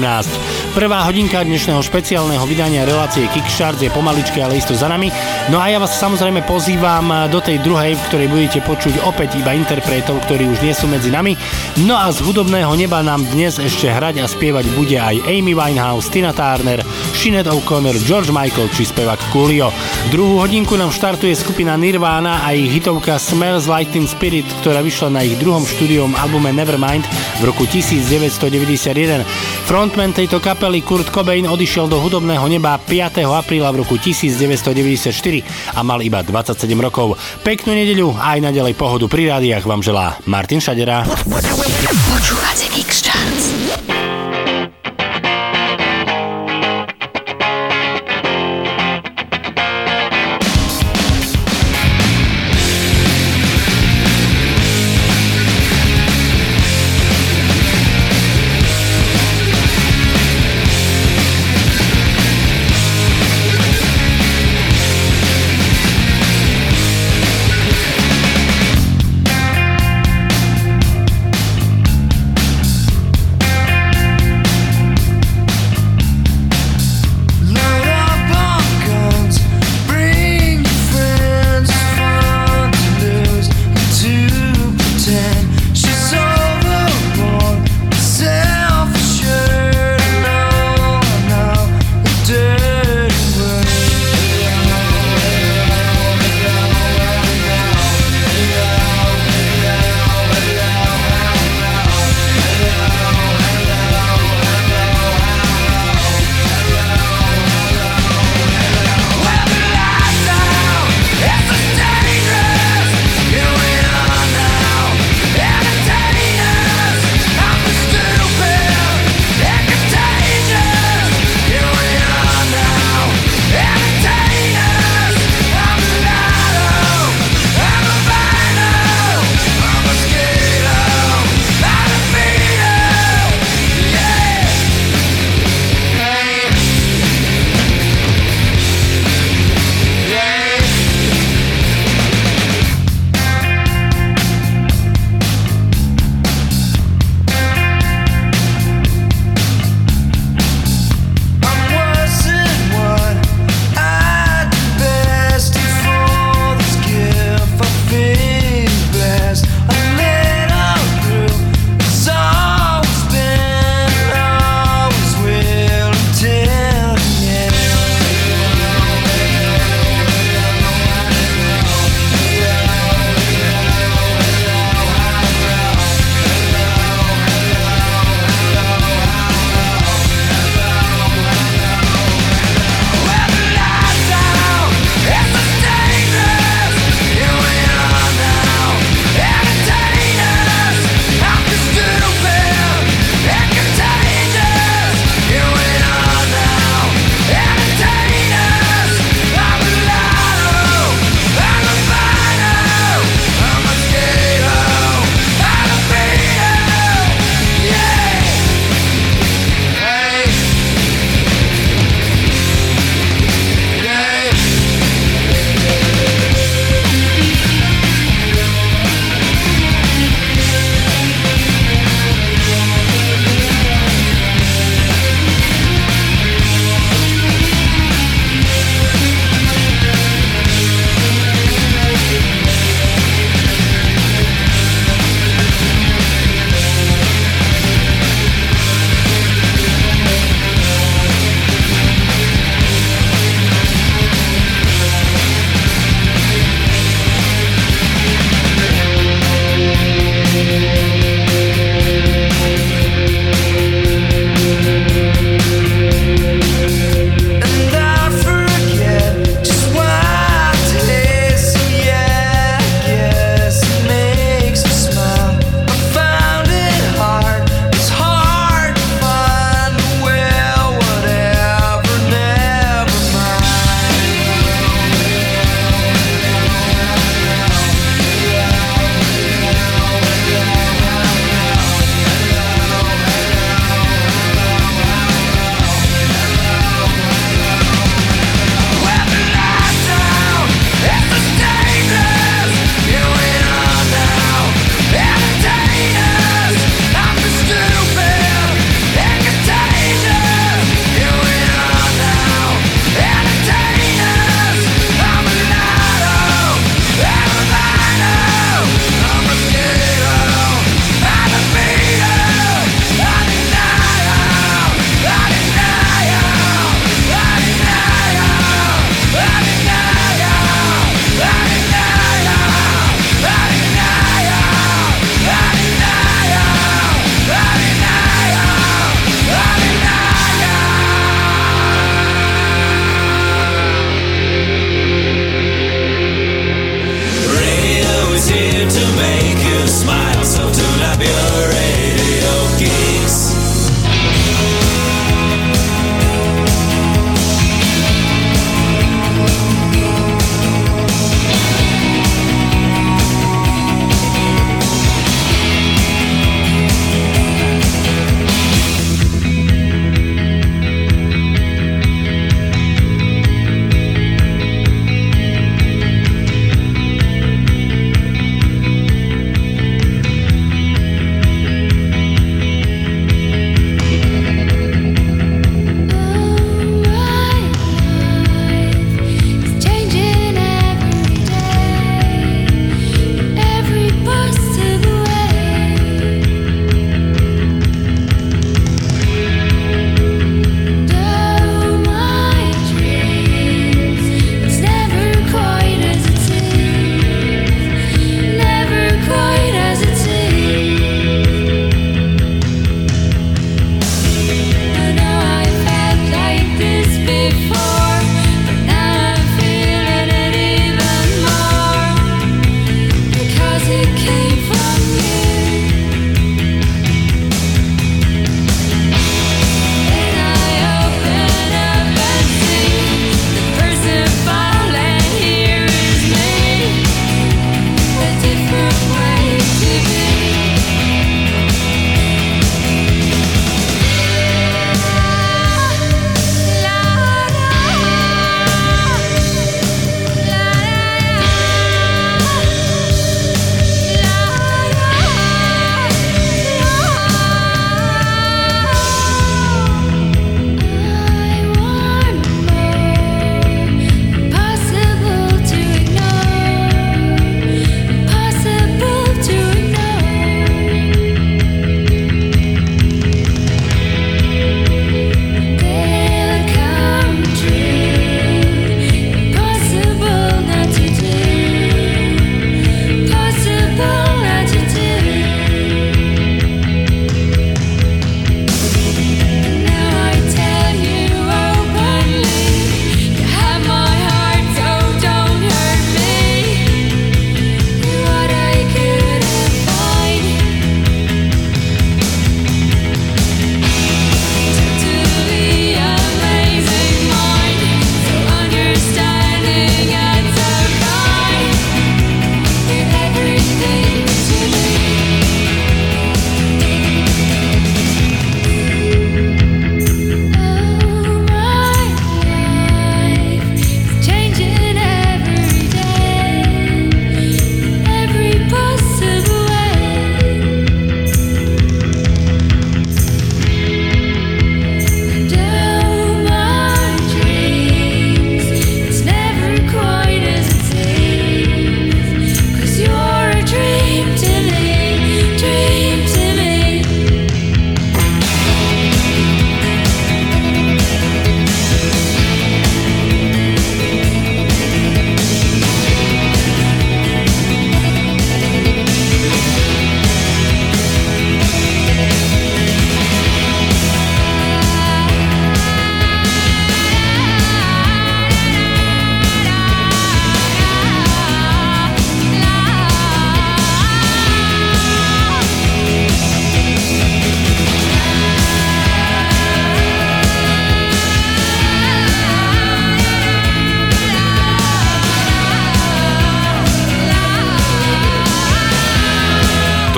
Prvá 0.77 1.01
hodinka 1.09 1.41
dnešného 1.41 1.81
špeciálneho 1.81 2.45
vydania 2.45 2.85
relácie 2.85 3.25
Kickcharts 3.33 3.81
je 3.81 3.89
pomaličke, 3.89 4.37
ale 4.37 4.61
isto 4.61 4.77
za 4.77 4.85
nami. 4.85 5.09
No 5.49 5.57
a 5.57 5.65
ja 5.65 5.81
vás 5.81 5.97
samozrejme 5.97 6.45
pozývam 6.45 7.25
do 7.33 7.41
tej 7.41 7.57
druhej, 7.65 7.97
v 7.97 8.05
ktorej 8.05 8.27
budete 8.29 8.59
počuť 8.69 9.01
opäť 9.09 9.41
iba 9.41 9.57
interpretov, 9.57 10.21
ktorí 10.29 10.45
už 10.45 10.61
nie 10.61 10.77
sú 10.77 10.85
medzi 10.85 11.09
nami. 11.09 11.33
No 11.89 11.97
a 11.97 12.13
z 12.13 12.21
hudobného 12.21 12.69
neba 12.77 13.01
nám 13.01 13.25
dnes 13.33 13.57
ešte 13.57 13.78
hrať 13.87 14.19
a 14.19 14.27
spievať 14.27 14.65
bude 14.75 14.99
aj 14.99 15.23
Amy 15.23 15.55
Winehouse, 15.55 16.11
Tina 16.11 16.35
Turner, 16.35 16.83
Sinead 17.15 17.47
O'Connor, 17.47 17.95
George 18.03 18.27
Michael 18.33 18.67
či 18.75 18.83
spevák 18.83 19.31
Coolio. 19.31 19.71
Druhú 20.11 20.43
hodinku 20.43 20.75
nám 20.75 20.91
štartuje 20.91 21.31
skupina 21.31 21.79
Nirvana 21.79 22.43
a 22.43 22.51
ich 22.51 22.67
hitovka 22.67 23.15
Smells 23.15 23.71
Teen 23.93 24.03
Spirit, 24.09 24.43
ktorá 24.59 24.83
vyšla 24.83 25.15
na 25.15 25.21
ich 25.23 25.39
druhom 25.39 25.63
štúdiom 25.63 26.17
albume 26.19 26.51
Nevermind 26.51 27.07
v 27.39 27.43
roku 27.47 27.63
1991. 27.69 29.23
Frontman 29.69 30.11
tejto 30.11 30.43
kapely 30.43 30.83
Kurt 30.83 31.07
Cobain 31.13 31.47
odišiel 31.47 31.87
do 31.87 32.01
hudobného 32.01 32.43
neba 32.49 32.75
5. 32.75 33.23
apríla 33.23 33.69
v 33.69 33.85
roku 33.85 33.95
1994 34.01 35.77
a 35.77 35.79
mal 35.85 36.01
iba 36.01 36.25
27 36.25 36.65
rokov. 36.81 37.15
Peknú 37.45 37.77
nedeľu 37.77 38.17
a 38.17 38.35
aj 38.35 38.49
naďalej 38.49 38.73
pohodu 38.73 39.05
pri 39.05 39.29
rádiách 39.29 39.63
vám 39.69 39.85
želá 39.85 40.17
Martin 40.25 40.57
Šadera. 40.57 41.05
Počúvate 42.09 42.65
Kix 42.73 43.05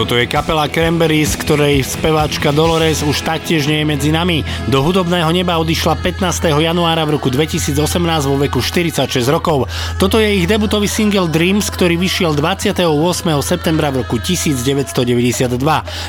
Toto 0.02 0.18
je 0.18 0.26
kapela 0.26 0.66
Cranberries, 0.66 1.38
ktorej 1.38 1.86
speváčka 1.86 2.50
Dolores 2.50 3.06
už 3.06 3.22
taktiež 3.22 3.70
nie 3.70 3.86
je 3.86 3.86
medzi 3.86 4.10
nami. 4.10 4.42
Do 4.66 4.82
hudobného 4.82 5.30
neba 5.30 5.62
odišla 5.62 6.02
15. 6.02 6.58
januára 6.58 7.06
v 7.06 7.22
roku 7.22 7.30
2018 7.30 7.78
vo 8.26 8.34
veku 8.42 8.66
46 8.66 8.98
rokov. 9.30 9.70
Toto 10.02 10.18
je 10.18 10.42
ich 10.42 10.50
debutový 10.50 10.90
single 10.90 11.30
Dreams, 11.30 11.70
ktorý 11.70 12.02
vyšiel 12.02 12.34
28. 12.34 12.82
septembra 13.46 13.94
v 13.94 14.02
roku 14.02 14.18
1992. 14.18 15.62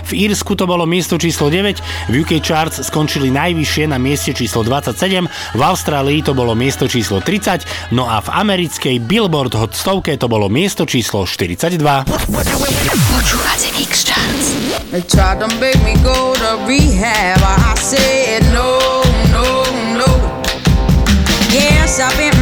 V 0.09 0.13
Írsku 0.17 0.57
to 0.57 0.65
bolo 0.65 0.89
miesto 0.89 1.21
číslo 1.21 1.53
9, 1.53 2.09
v 2.09 2.25
UK 2.25 2.41
Charts 2.41 2.81
skončili 2.89 3.29
najvyššie 3.29 3.93
na 3.93 4.01
mieste 4.01 4.33
číslo 4.33 4.65
27, 4.65 5.29
v 5.53 5.61
Austrálii 5.61 6.25
to 6.25 6.33
bolo 6.33 6.57
miesto 6.57 6.89
číslo 6.89 7.21
30, 7.21 7.93
no 7.93 8.09
a 8.09 8.25
v 8.25 8.33
americkej 8.41 9.05
Billboard 9.05 9.53
Hot 9.53 9.77
100 9.77 10.17
to 10.17 10.33
bolo 10.33 10.49
miesto 10.49 10.89
číslo 10.89 11.29
42. 11.29 11.77
Počúvate 13.13 13.83
Kix 13.93 14.07
Charts. 14.07 14.91
They 14.91 15.03
tried 15.03 15.41
to 15.41 15.49
make 15.61 15.77
me 15.85 15.95
go 16.03 16.35
to 16.35 16.65
rehab. 16.67 17.41
I 17.43 17.75
said 17.77 18.43
no, 18.53 18.79
no, 19.31 19.45
no. 20.01 20.09
Yes, 21.53 22.01
I've 22.01 22.17
been 22.17 22.42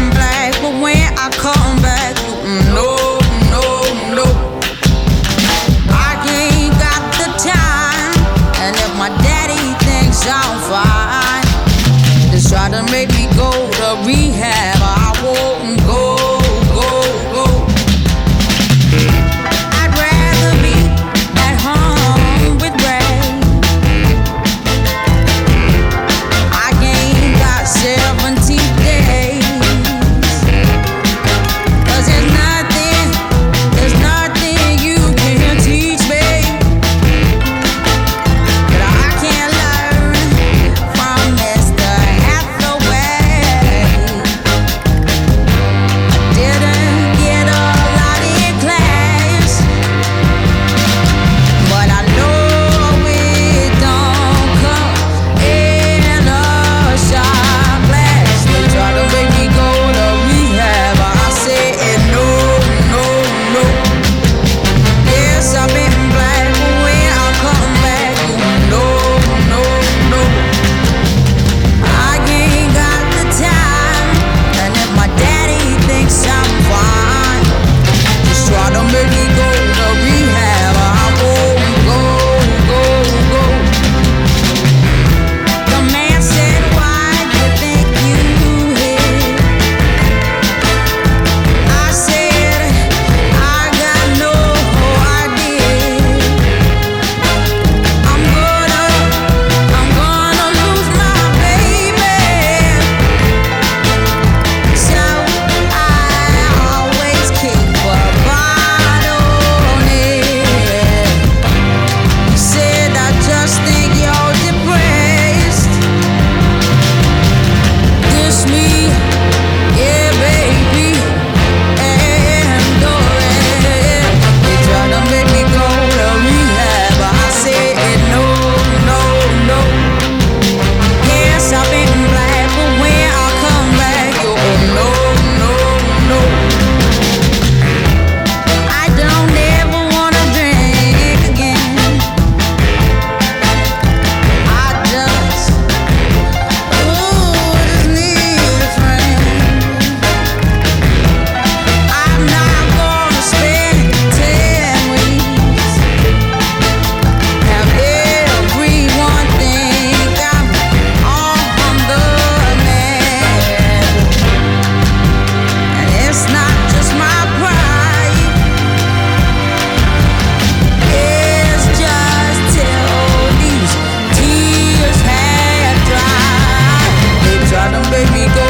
try 177.90 178.04
to 178.04 178.12
make 178.12 178.12
me 178.12 178.34
go 178.34 178.49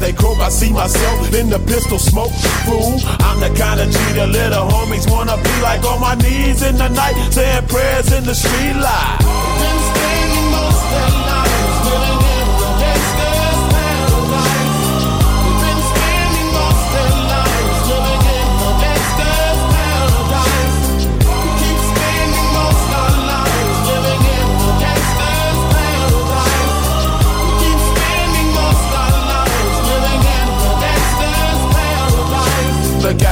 They 0.00 0.12
croak, 0.12 0.38
I 0.38 0.48
see 0.48 0.72
myself 0.72 1.34
in 1.34 1.50
the 1.50 1.58
pistol 1.58 1.98
smoke. 1.98 2.32
Fool, 2.66 3.00
I'm 3.20 3.40
the 3.40 3.50
kind 3.58 3.80
of 3.80 3.90
G 3.90 3.98
the 4.14 4.26
little 4.26 4.66
homies 4.68 5.10
wanna 5.10 5.36
be 5.36 5.54
like 5.60 5.84
on 5.84 6.00
my 6.00 6.14
knees 6.14 6.62
in 6.62 6.76
the 6.76 6.88
night, 6.88 7.16
saying 7.32 7.66
prayers 7.66 8.12
in 8.12 8.24
the 8.24 8.34
street 8.34 8.74
light. 8.74 9.27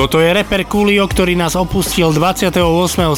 Toto 0.00 0.16
je 0.16 0.32
reper 0.32 0.64
Coolio, 0.64 1.04
ktorý 1.04 1.36
nás 1.36 1.52
opustil 1.60 2.08
28. 2.08 2.56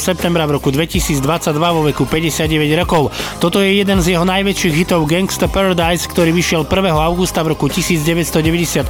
septembra 0.03 0.43
v 0.43 0.59
roku 0.59 0.67
2022 0.67 1.23
vo 1.55 1.87
veku 1.87 2.03
59 2.03 2.43
rokov. 2.75 3.07
Toto 3.39 3.63
je 3.63 3.79
jeden 3.79 4.03
z 4.03 4.11
jeho 4.11 4.27
najväčších 4.27 4.83
hitov 4.83 5.07
Gangsta 5.07 5.47
Paradise, 5.47 6.03
ktorý 6.11 6.35
vyšiel 6.35 6.67
1. 6.67 6.91
augusta 6.91 7.39
v 7.39 7.55
roku 7.55 7.71
1995. 7.71 8.83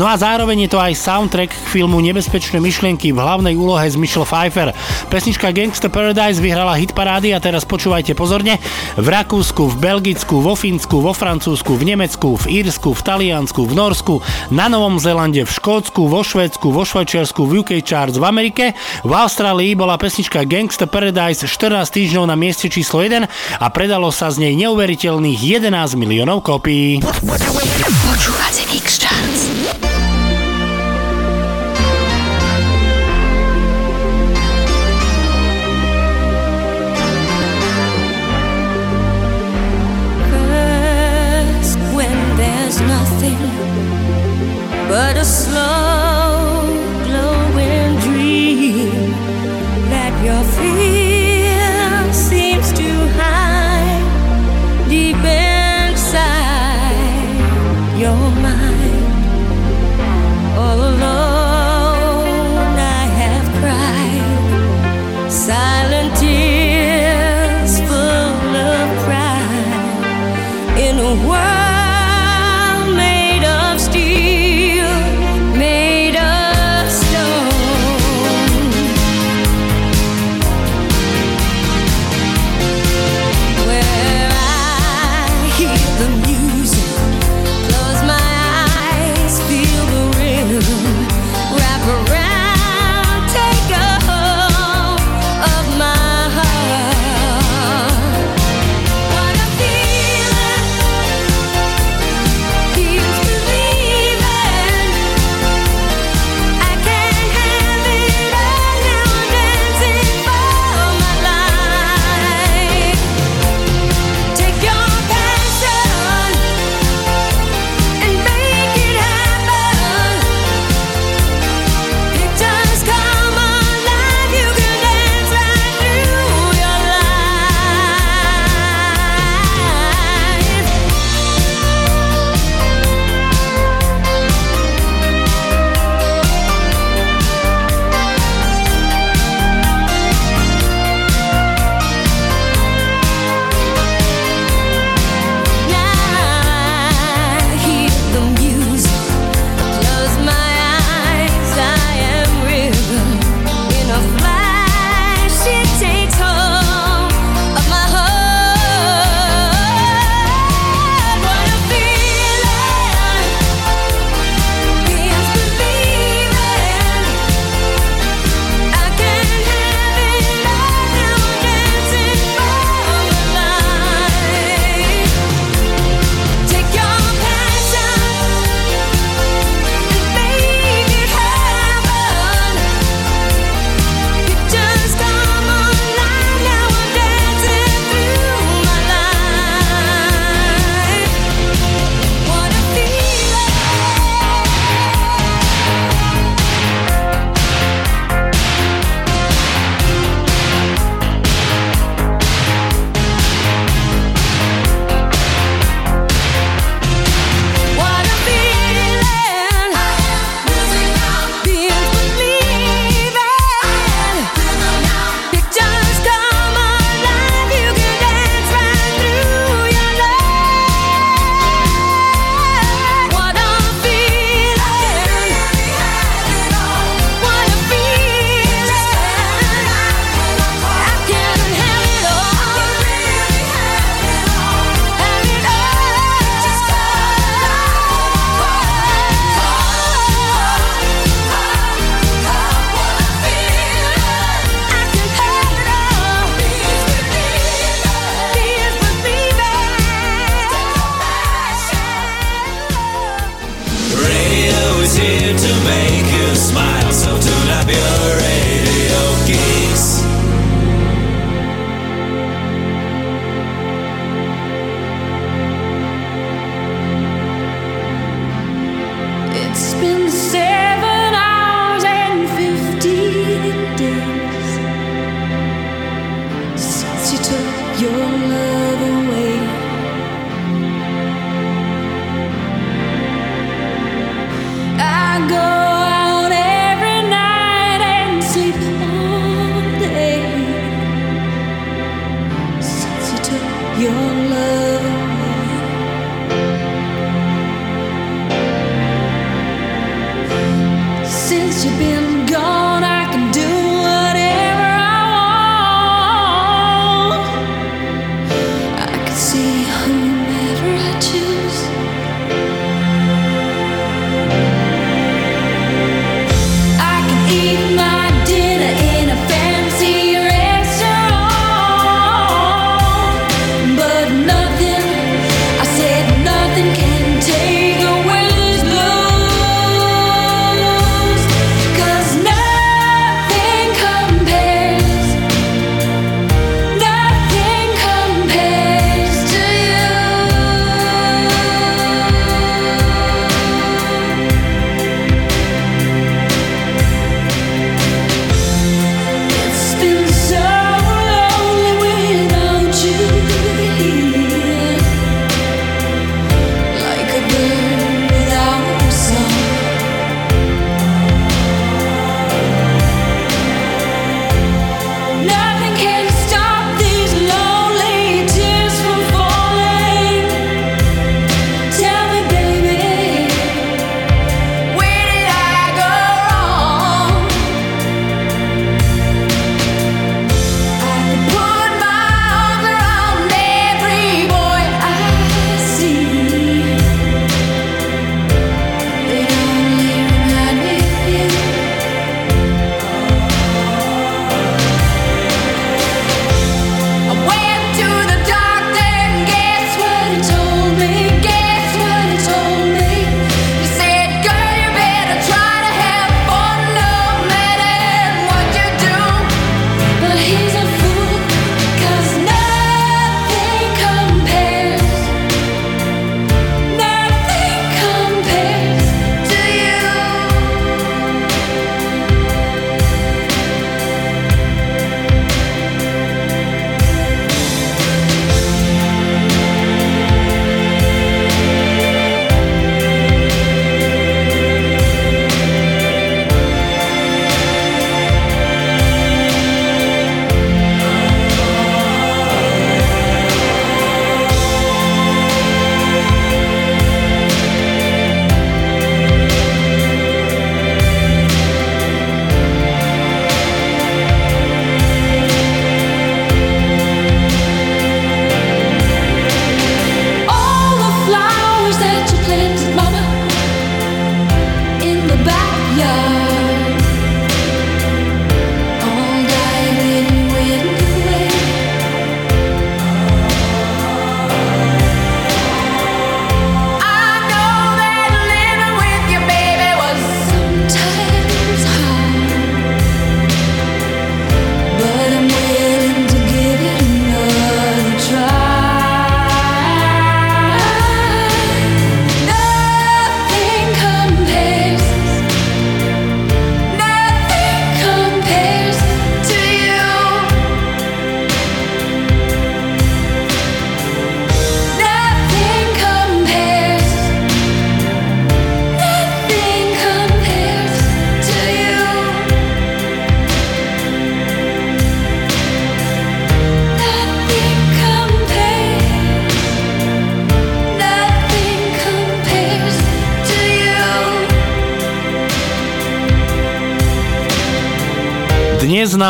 No 0.00 0.08
a 0.08 0.16
zároveň 0.16 0.64
je 0.64 0.70
to 0.72 0.80
aj 0.80 0.96
soundtrack 0.96 1.52
k 1.52 1.68
filmu 1.68 2.00
Nebezpečné 2.00 2.64
myšlienky 2.64 3.12
v 3.12 3.20
hlavnej 3.20 3.60
úlohe 3.60 3.84
z 3.84 4.00
Michelle 4.00 4.24
Pfeiffer. 4.24 4.72
Pesnička 5.12 5.52
Gangsta 5.52 5.92
Paradise 5.92 6.40
vyhrala 6.40 6.80
hit 6.80 6.96
parády 6.96 7.36
a 7.36 7.44
teraz 7.44 7.68
počúvajte 7.68 8.16
pozorne. 8.16 8.56
V 8.96 9.04
Rakúsku, 9.04 9.68
v 9.68 9.76
Belgicku, 9.76 10.40
vo 10.40 10.56
Fínsku, 10.56 11.04
vo 11.04 11.12
Francúzsku, 11.12 11.76
v 11.76 11.92
Nemecku, 11.92 12.40
v 12.40 12.64
Írsku, 12.64 12.96
v 12.96 13.04
Taliansku, 13.04 13.68
v 13.68 13.76
Norsku, 13.76 14.24
na 14.48 14.72
Novom 14.72 14.96
Zélande, 14.96 15.44
v 15.44 15.52
Škótsku, 15.52 16.08
vo 16.08 16.24
Švédsku, 16.24 16.72
vo 16.72 16.88
Švajčiarsku, 16.88 17.17
v 17.26 17.66
UK 17.66 17.82
Charts 17.82 18.20
v 18.20 18.24
Amerike. 18.24 18.64
V 19.02 19.12
Austrálii 19.14 19.74
bola 19.74 19.98
pesnička 19.98 20.46
Gangsta 20.46 20.86
Paradise 20.86 21.48
14 21.48 21.82
týždňov 21.90 22.24
na 22.30 22.38
mieste 22.38 22.70
číslo 22.70 23.02
1 23.02 23.26
a 23.58 23.66
predalo 23.74 24.14
sa 24.14 24.30
z 24.30 24.46
nej 24.46 24.54
neuveriteľných 24.54 25.66
11 25.66 25.98
miliónov 25.98 26.46
kopií. 26.46 27.02
Počúvate 27.02 28.62
Kix 28.70 29.02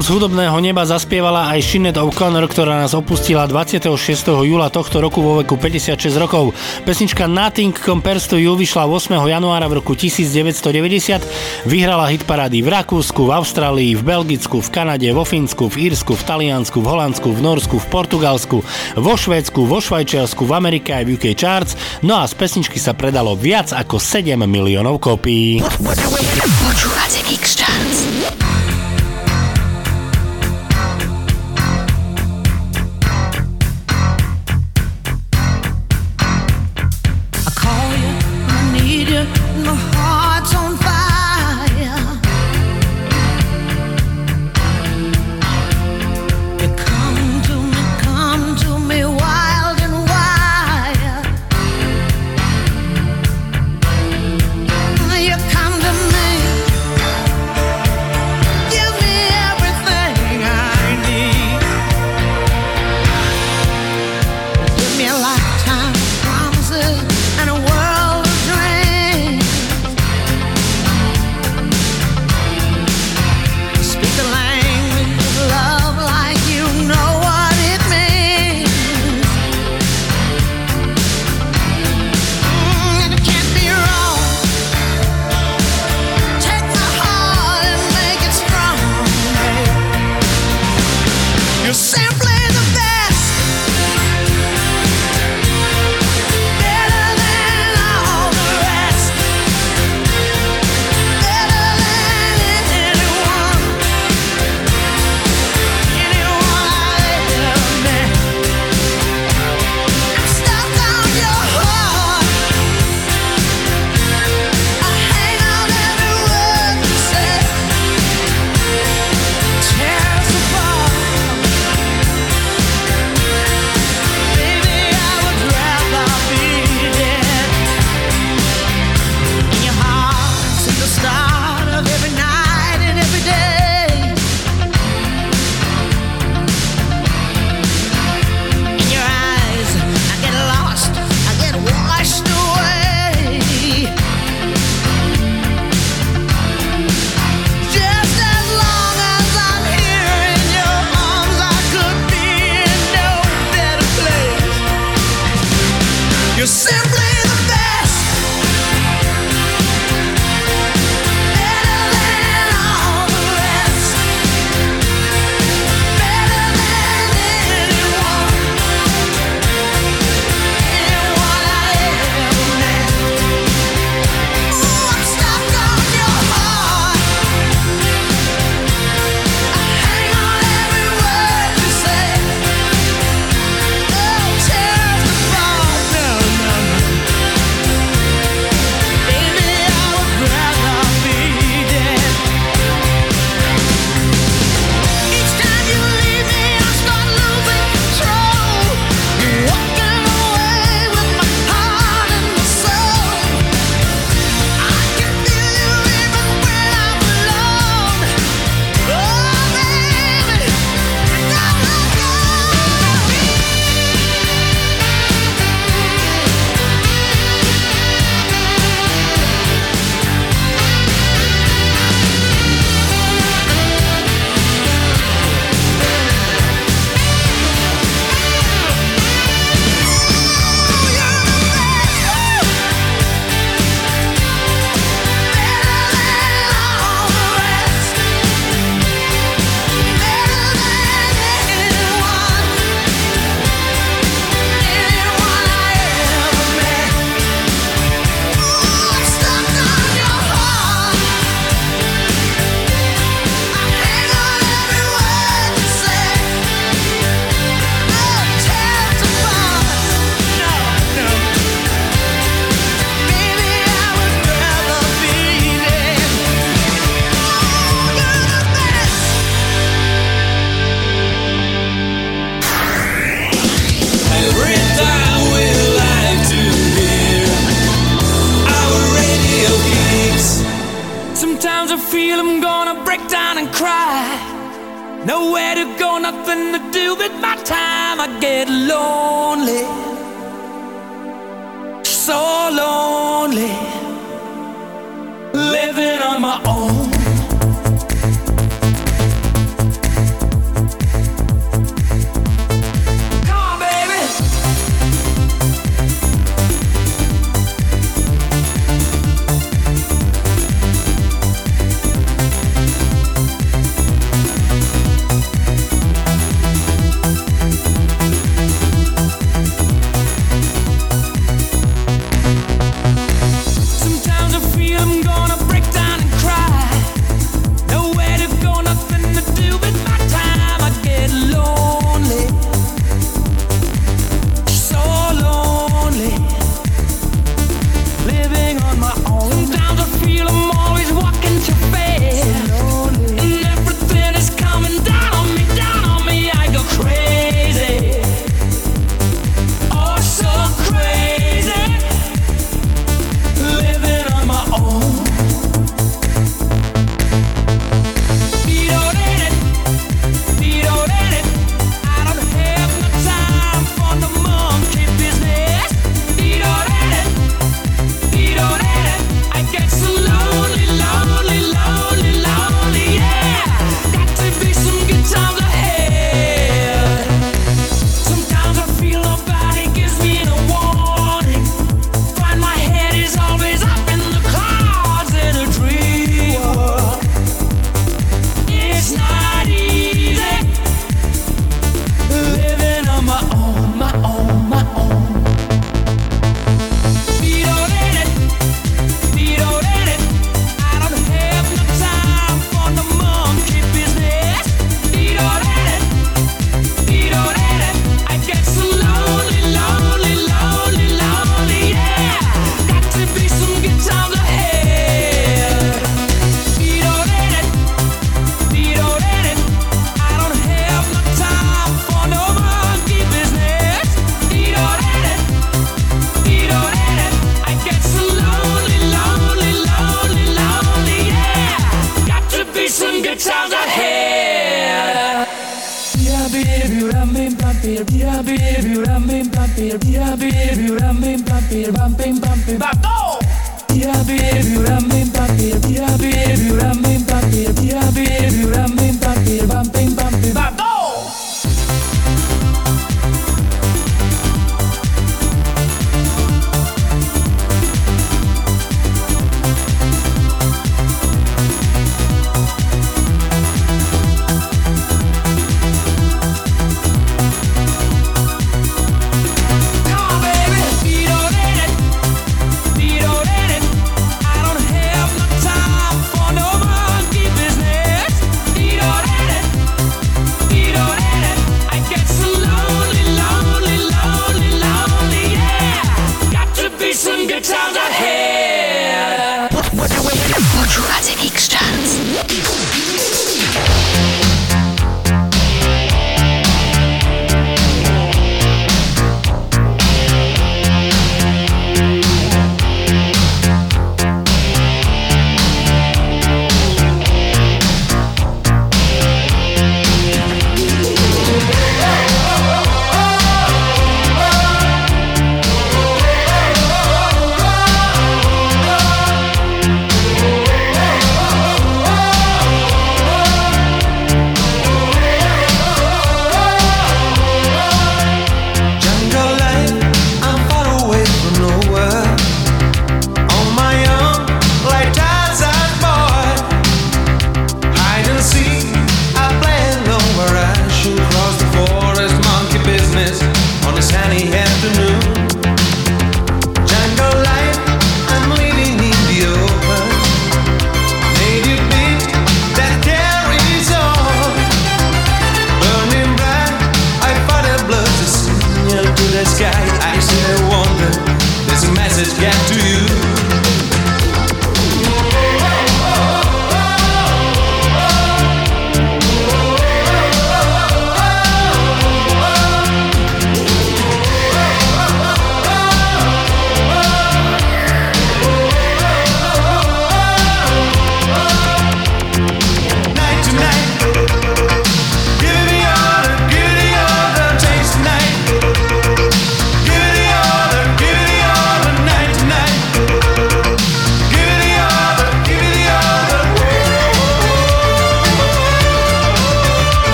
nám 0.00 0.08
z 0.08 0.16
hudobného 0.16 0.56
neba 0.64 0.88
zaspievala 0.88 1.52
aj 1.52 1.60
Sinead 1.60 2.00
O'Connor, 2.00 2.48
ktorá 2.48 2.80
nás 2.80 2.96
opustila 2.96 3.44
26. 3.44 4.32
júla 4.48 4.72
tohto 4.72 4.96
roku 4.96 5.20
vo 5.20 5.44
veku 5.44 5.60
56 5.60 6.16
rokov. 6.16 6.56
Pesnička 6.88 7.28
Nothing 7.28 7.76
Compares 7.76 8.24
to 8.24 8.40
You 8.40 8.56
vyšla 8.56 8.88
8. 8.88 9.12
januára 9.28 9.68
v 9.68 9.84
roku 9.84 9.92
1990, 9.92 11.68
vyhrala 11.68 12.08
hit 12.08 12.24
parády 12.24 12.64
v 12.64 12.72
Rakúsku, 12.80 13.28
v 13.28 13.44
Austrálii, 13.44 13.92
v 13.92 14.00
Belgicku, 14.00 14.64
v 14.64 14.72
Kanade, 14.72 15.04
vo 15.12 15.28
Fínsku, 15.28 15.68
v 15.68 15.92
Írsku, 15.92 16.16
v 16.16 16.22
Taliansku, 16.24 16.80
v 16.80 16.86
Holandsku, 16.88 17.28
v 17.36 17.40
Norsku, 17.44 17.76
v 17.76 17.86
Portugalsku, 17.92 18.64
vo 18.96 19.14
Švédsku, 19.20 19.68
vo 19.68 19.84
Švajčiarsku, 19.84 20.48
v 20.48 20.52
Amerike 20.56 20.96
aj 20.96 21.04
v 21.04 21.20
UK 21.20 21.36
Charts, 21.36 21.76
no 22.00 22.16
a 22.16 22.24
z 22.24 22.32
pesničky 22.40 22.80
sa 22.80 22.96
predalo 22.96 23.36
viac 23.36 23.76
ako 23.76 24.00
7 24.00 24.32
miliónov 24.48 24.96
kópií. 24.96 25.60
Počúvate 25.60 27.20
Mix 27.28 27.49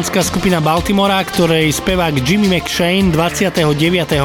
kanadská 0.00 0.24
skupina 0.24 0.64
Baltimora, 0.64 1.20
ktorej 1.20 1.76
spevák 1.76 2.24
Jimmy 2.24 2.48
McShane 2.48 3.12
29. 3.12 3.68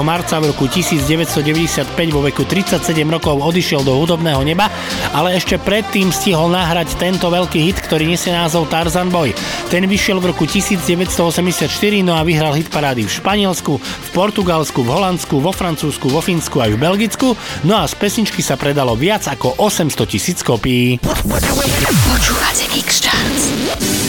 marca 0.07 0.39
v 0.39 0.55
roku 0.55 0.71
1995 0.71 2.15
vo 2.15 2.23
veku 2.23 2.47
37 2.47 2.79
rokov 3.11 3.35
odišiel 3.43 3.83
do 3.83 3.91
hudobného 3.99 4.39
neba, 4.47 4.71
ale 5.11 5.35
ešte 5.35 5.59
predtým 5.59 6.15
stihol 6.15 6.47
nahrať 6.47 6.95
tento 6.95 7.27
veľký 7.27 7.59
hit, 7.59 7.83
ktorý 7.83 8.07
nesie 8.07 8.31
názov 8.31 8.71
Tarzan 8.71 9.11
Boy. 9.11 9.35
Ten 9.67 9.83
vyšiel 9.83 10.23
v 10.23 10.31
roku 10.31 10.47
1984, 10.47 11.67
no 12.07 12.15
a 12.15 12.23
vyhral 12.23 12.55
hit 12.55 12.71
parády 12.71 13.03
v 13.03 13.11
Španielsku, 13.11 13.75
v 13.75 14.09
Portugalsku, 14.15 14.79
v 14.79 14.95
Holandsku, 14.95 15.43
vo 15.43 15.51
Francúzsku, 15.51 16.07
vo 16.07 16.23
Fínsku 16.23 16.55
aj 16.63 16.71
v 16.71 16.79
Belgicku, 16.79 17.35
no 17.67 17.75
a 17.75 17.83
z 17.83 17.99
pesničky 17.99 18.39
sa 18.39 18.55
predalo 18.55 18.95
viac 18.95 19.27
ako 19.27 19.59
800 19.59 20.07
tisíc 20.07 20.39
kopií. 20.39 21.03
Počúvate 21.03 22.63
Mix 22.71 23.03
Chance. 23.03 24.04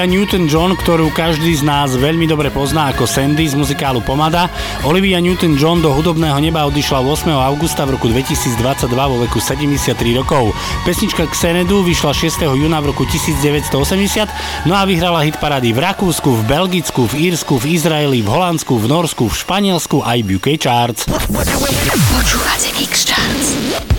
Olivia 0.00 0.16
Newton-John, 0.16 0.80
ktorú 0.80 1.12
každý 1.12 1.52
z 1.52 1.60
nás 1.60 1.92
veľmi 1.92 2.24
dobre 2.24 2.48
pozná 2.48 2.88
ako 2.88 3.04
Sandy 3.04 3.44
z 3.44 3.52
muzikálu 3.52 4.00
Pomada. 4.00 4.48
Olivia 4.88 5.20
Newton-John 5.20 5.84
do 5.84 5.92
hudobného 5.92 6.40
neba 6.40 6.64
odišla 6.64 7.04
8. 7.04 7.28
augusta 7.28 7.84
v 7.84 8.00
roku 8.00 8.08
2022 8.08 8.88
vo 8.88 9.20
veku 9.20 9.36
73 9.44 9.92
rokov. 10.16 10.56
Pesnička 10.88 11.28
Xenedu 11.28 11.84
vyšla 11.84 12.16
6. 12.16 12.32
júna 12.48 12.80
v 12.80 12.96
roku 12.96 13.04
1980, 13.04 14.64
no 14.64 14.72
a 14.72 14.88
vyhrala 14.88 15.20
hit 15.20 15.36
parády 15.36 15.76
v 15.76 15.84
Rakúsku, 15.84 16.32
v 16.32 16.42
Belgicku, 16.48 17.04
v 17.04 17.28
Írsku, 17.28 17.60
v 17.60 17.76
Izraeli, 17.76 18.24
v 18.24 18.28
Holandsku, 18.32 18.80
v 18.80 18.88
Norsku, 18.88 19.28
v 19.28 19.36
Španielsku 19.36 20.00
aj 20.00 20.24
v 20.24 20.40
UK 20.40 20.56
Charts. 20.56 21.04
Počúvate 21.12 22.72
X 22.88 23.04
Charts. 23.04 23.89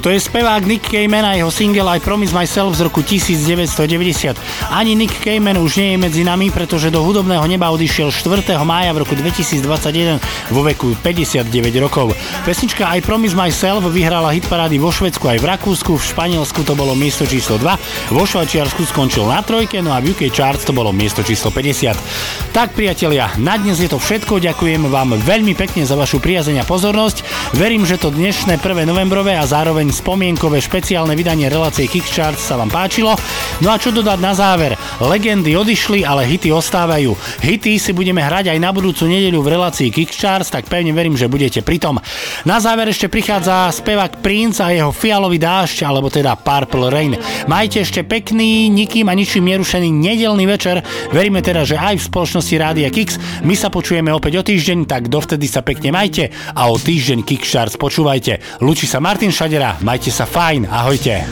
Toto 0.00 0.16
je 0.16 0.32
spevák 0.32 0.64
Nick 0.64 0.88
Cayman 0.88 1.28
a 1.28 1.36
jeho 1.36 1.52
single 1.52 1.84
I 1.84 2.00
Promise 2.00 2.32
Myself 2.32 2.72
z 2.72 2.88
roku 2.88 3.04
1990. 3.04 4.32
Ani 4.72 4.96
Nick 4.96 5.12
Cayman 5.20 5.60
už 5.60 5.76
nie 5.76 5.92
je 5.92 5.98
medzi 6.00 6.22
nami, 6.24 6.48
pretože 6.48 6.88
do 6.88 7.04
hudobného 7.04 7.44
neba 7.44 7.68
odišiel 7.68 8.08
4. 8.08 8.48
mája 8.64 8.96
v 8.96 9.04
roku 9.04 9.12
2021 9.12 10.16
vo 10.48 10.64
veku 10.64 10.96
59 11.04 11.52
rokov. 11.84 12.16
Pesnička 12.48 12.88
I 12.96 13.04
Promise 13.04 13.36
Myself 13.36 13.84
vyhrala 13.92 14.32
hitparády 14.32 14.80
vo 14.80 14.88
Švedsku 14.88 15.36
aj 15.36 15.36
v 15.36 15.46
Rakúsku, 15.52 15.92
v 15.92 16.08
Španielsku 16.16 16.64
to 16.64 16.72
bolo 16.72 16.96
miesto 16.96 17.28
číslo 17.28 17.60
2, 17.60 18.16
vo 18.16 18.24
Švajčiarsku 18.24 18.88
skončil 18.88 19.28
na 19.28 19.44
trojke, 19.44 19.84
no 19.84 19.92
a 19.92 20.00
v 20.00 20.16
UK 20.16 20.32
Charts 20.32 20.64
to 20.64 20.72
bolo 20.72 20.96
miesto 20.96 21.20
číslo 21.20 21.52
50. 21.52 22.56
Tak 22.56 22.72
priatelia, 22.72 23.36
na 23.36 23.60
dnes 23.60 23.76
je 23.76 23.92
to 23.92 24.00
všetko, 24.00 24.40
ďakujem 24.40 24.80
vám 24.88 25.20
veľmi 25.20 25.52
pekne 25.52 25.84
za 25.84 25.92
vašu 25.92 26.24
priazeň 26.24 26.64
a 26.64 26.64
pozornosť. 26.64 27.20
Verím, 27.50 27.82
že 27.82 27.98
to 27.98 28.14
dnešné 28.14 28.62
1. 28.62 28.86
novembrové 28.86 29.34
a 29.34 29.42
zároveň 29.42 29.90
spomienkové 29.90 30.62
špeciálne 30.62 31.18
vydanie 31.18 31.50
relácie 31.50 31.90
Kickcharts 31.90 32.46
sa 32.46 32.54
vám 32.54 32.70
páčilo. 32.70 33.18
No 33.58 33.74
a 33.74 33.76
čo 33.76 33.90
dodať 33.90 34.22
na 34.22 34.38
záver? 34.38 34.78
Legendy 35.02 35.58
odišli, 35.58 36.06
ale 36.06 36.30
hity 36.30 36.54
ostávajú. 36.54 37.10
Hity 37.42 37.82
si 37.82 37.90
budeme 37.90 38.22
hrať 38.22 38.54
aj 38.54 38.58
na 38.62 38.70
budúcu 38.70 39.10
nedeľu 39.10 39.42
v 39.42 39.50
relácii 39.58 39.90
Kickcharts, 39.90 40.54
tak 40.54 40.70
pevne 40.70 40.94
verím, 40.94 41.18
že 41.18 41.26
budete 41.26 41.66
pritom. 41.66 41.98
Na 42.46 42.62
záver 42.62 42.94
ešte 42.94 43.10
prichádza 43.10 43.66
spevák 43.74 44.22
Prince 44.22 44.62
a 44.62 44.70
jeho 44.70 44.94
fialový 44.94 45.42
dážď, 45.42 45.90
alebo 45.90 46.06
teda 46.06 46.38
Purple 46.38 46.86
Rain. 46.86 47.18
Majte 47.50 47.82
ešte 47.82 48.06
pekný, 48.06 48.70
nikým 48.70 49.10
a 49.10 49.14
ničím 49.18 49.50
nerušený 49.50 49.90
nedelný 49.90 50.46
večer. 50.46 50.86
Veríme 51.10 51.42
teda, 51.42 51.66
že 51.66 51.74
aj 51.74 51.98
v 51.98 52.06
spoločnosti 52.14 52.54
Rádia 52.54 52.94
Kix. 52.94 53.18
My 53.42 53.58
sa 53.58 53.74
počujeme 53.74 54.14
opäť 54.14 54.38
o 54.38 54.46
týždeň, 54.46 54.86
tak 54.86 55.10
dovtedy 55.10 55.50
sa 55.50 55.66
pekne 55.66 55.90
majte 55.90 56.30
a 56.54 56.70
o 56.70 56.78
týždeň 56.78 57.26
Kickstarts 57.40 57.80
počúvajte. 57.80 58.60
Lučí 58.60 58.84
sa 58.84 59.00
Martin 59.00 59.32
Šadera, 59.32 59.80
majte 59.80 60.12
sa 60.12 60.28
fajn, 60.28 60.68
ahojte. 60.68 61.24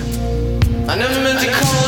I 0.89 0.97
never 0.97 1.21
meant 1.21 1.37
to 1.45 1.53
call 1.53 1.88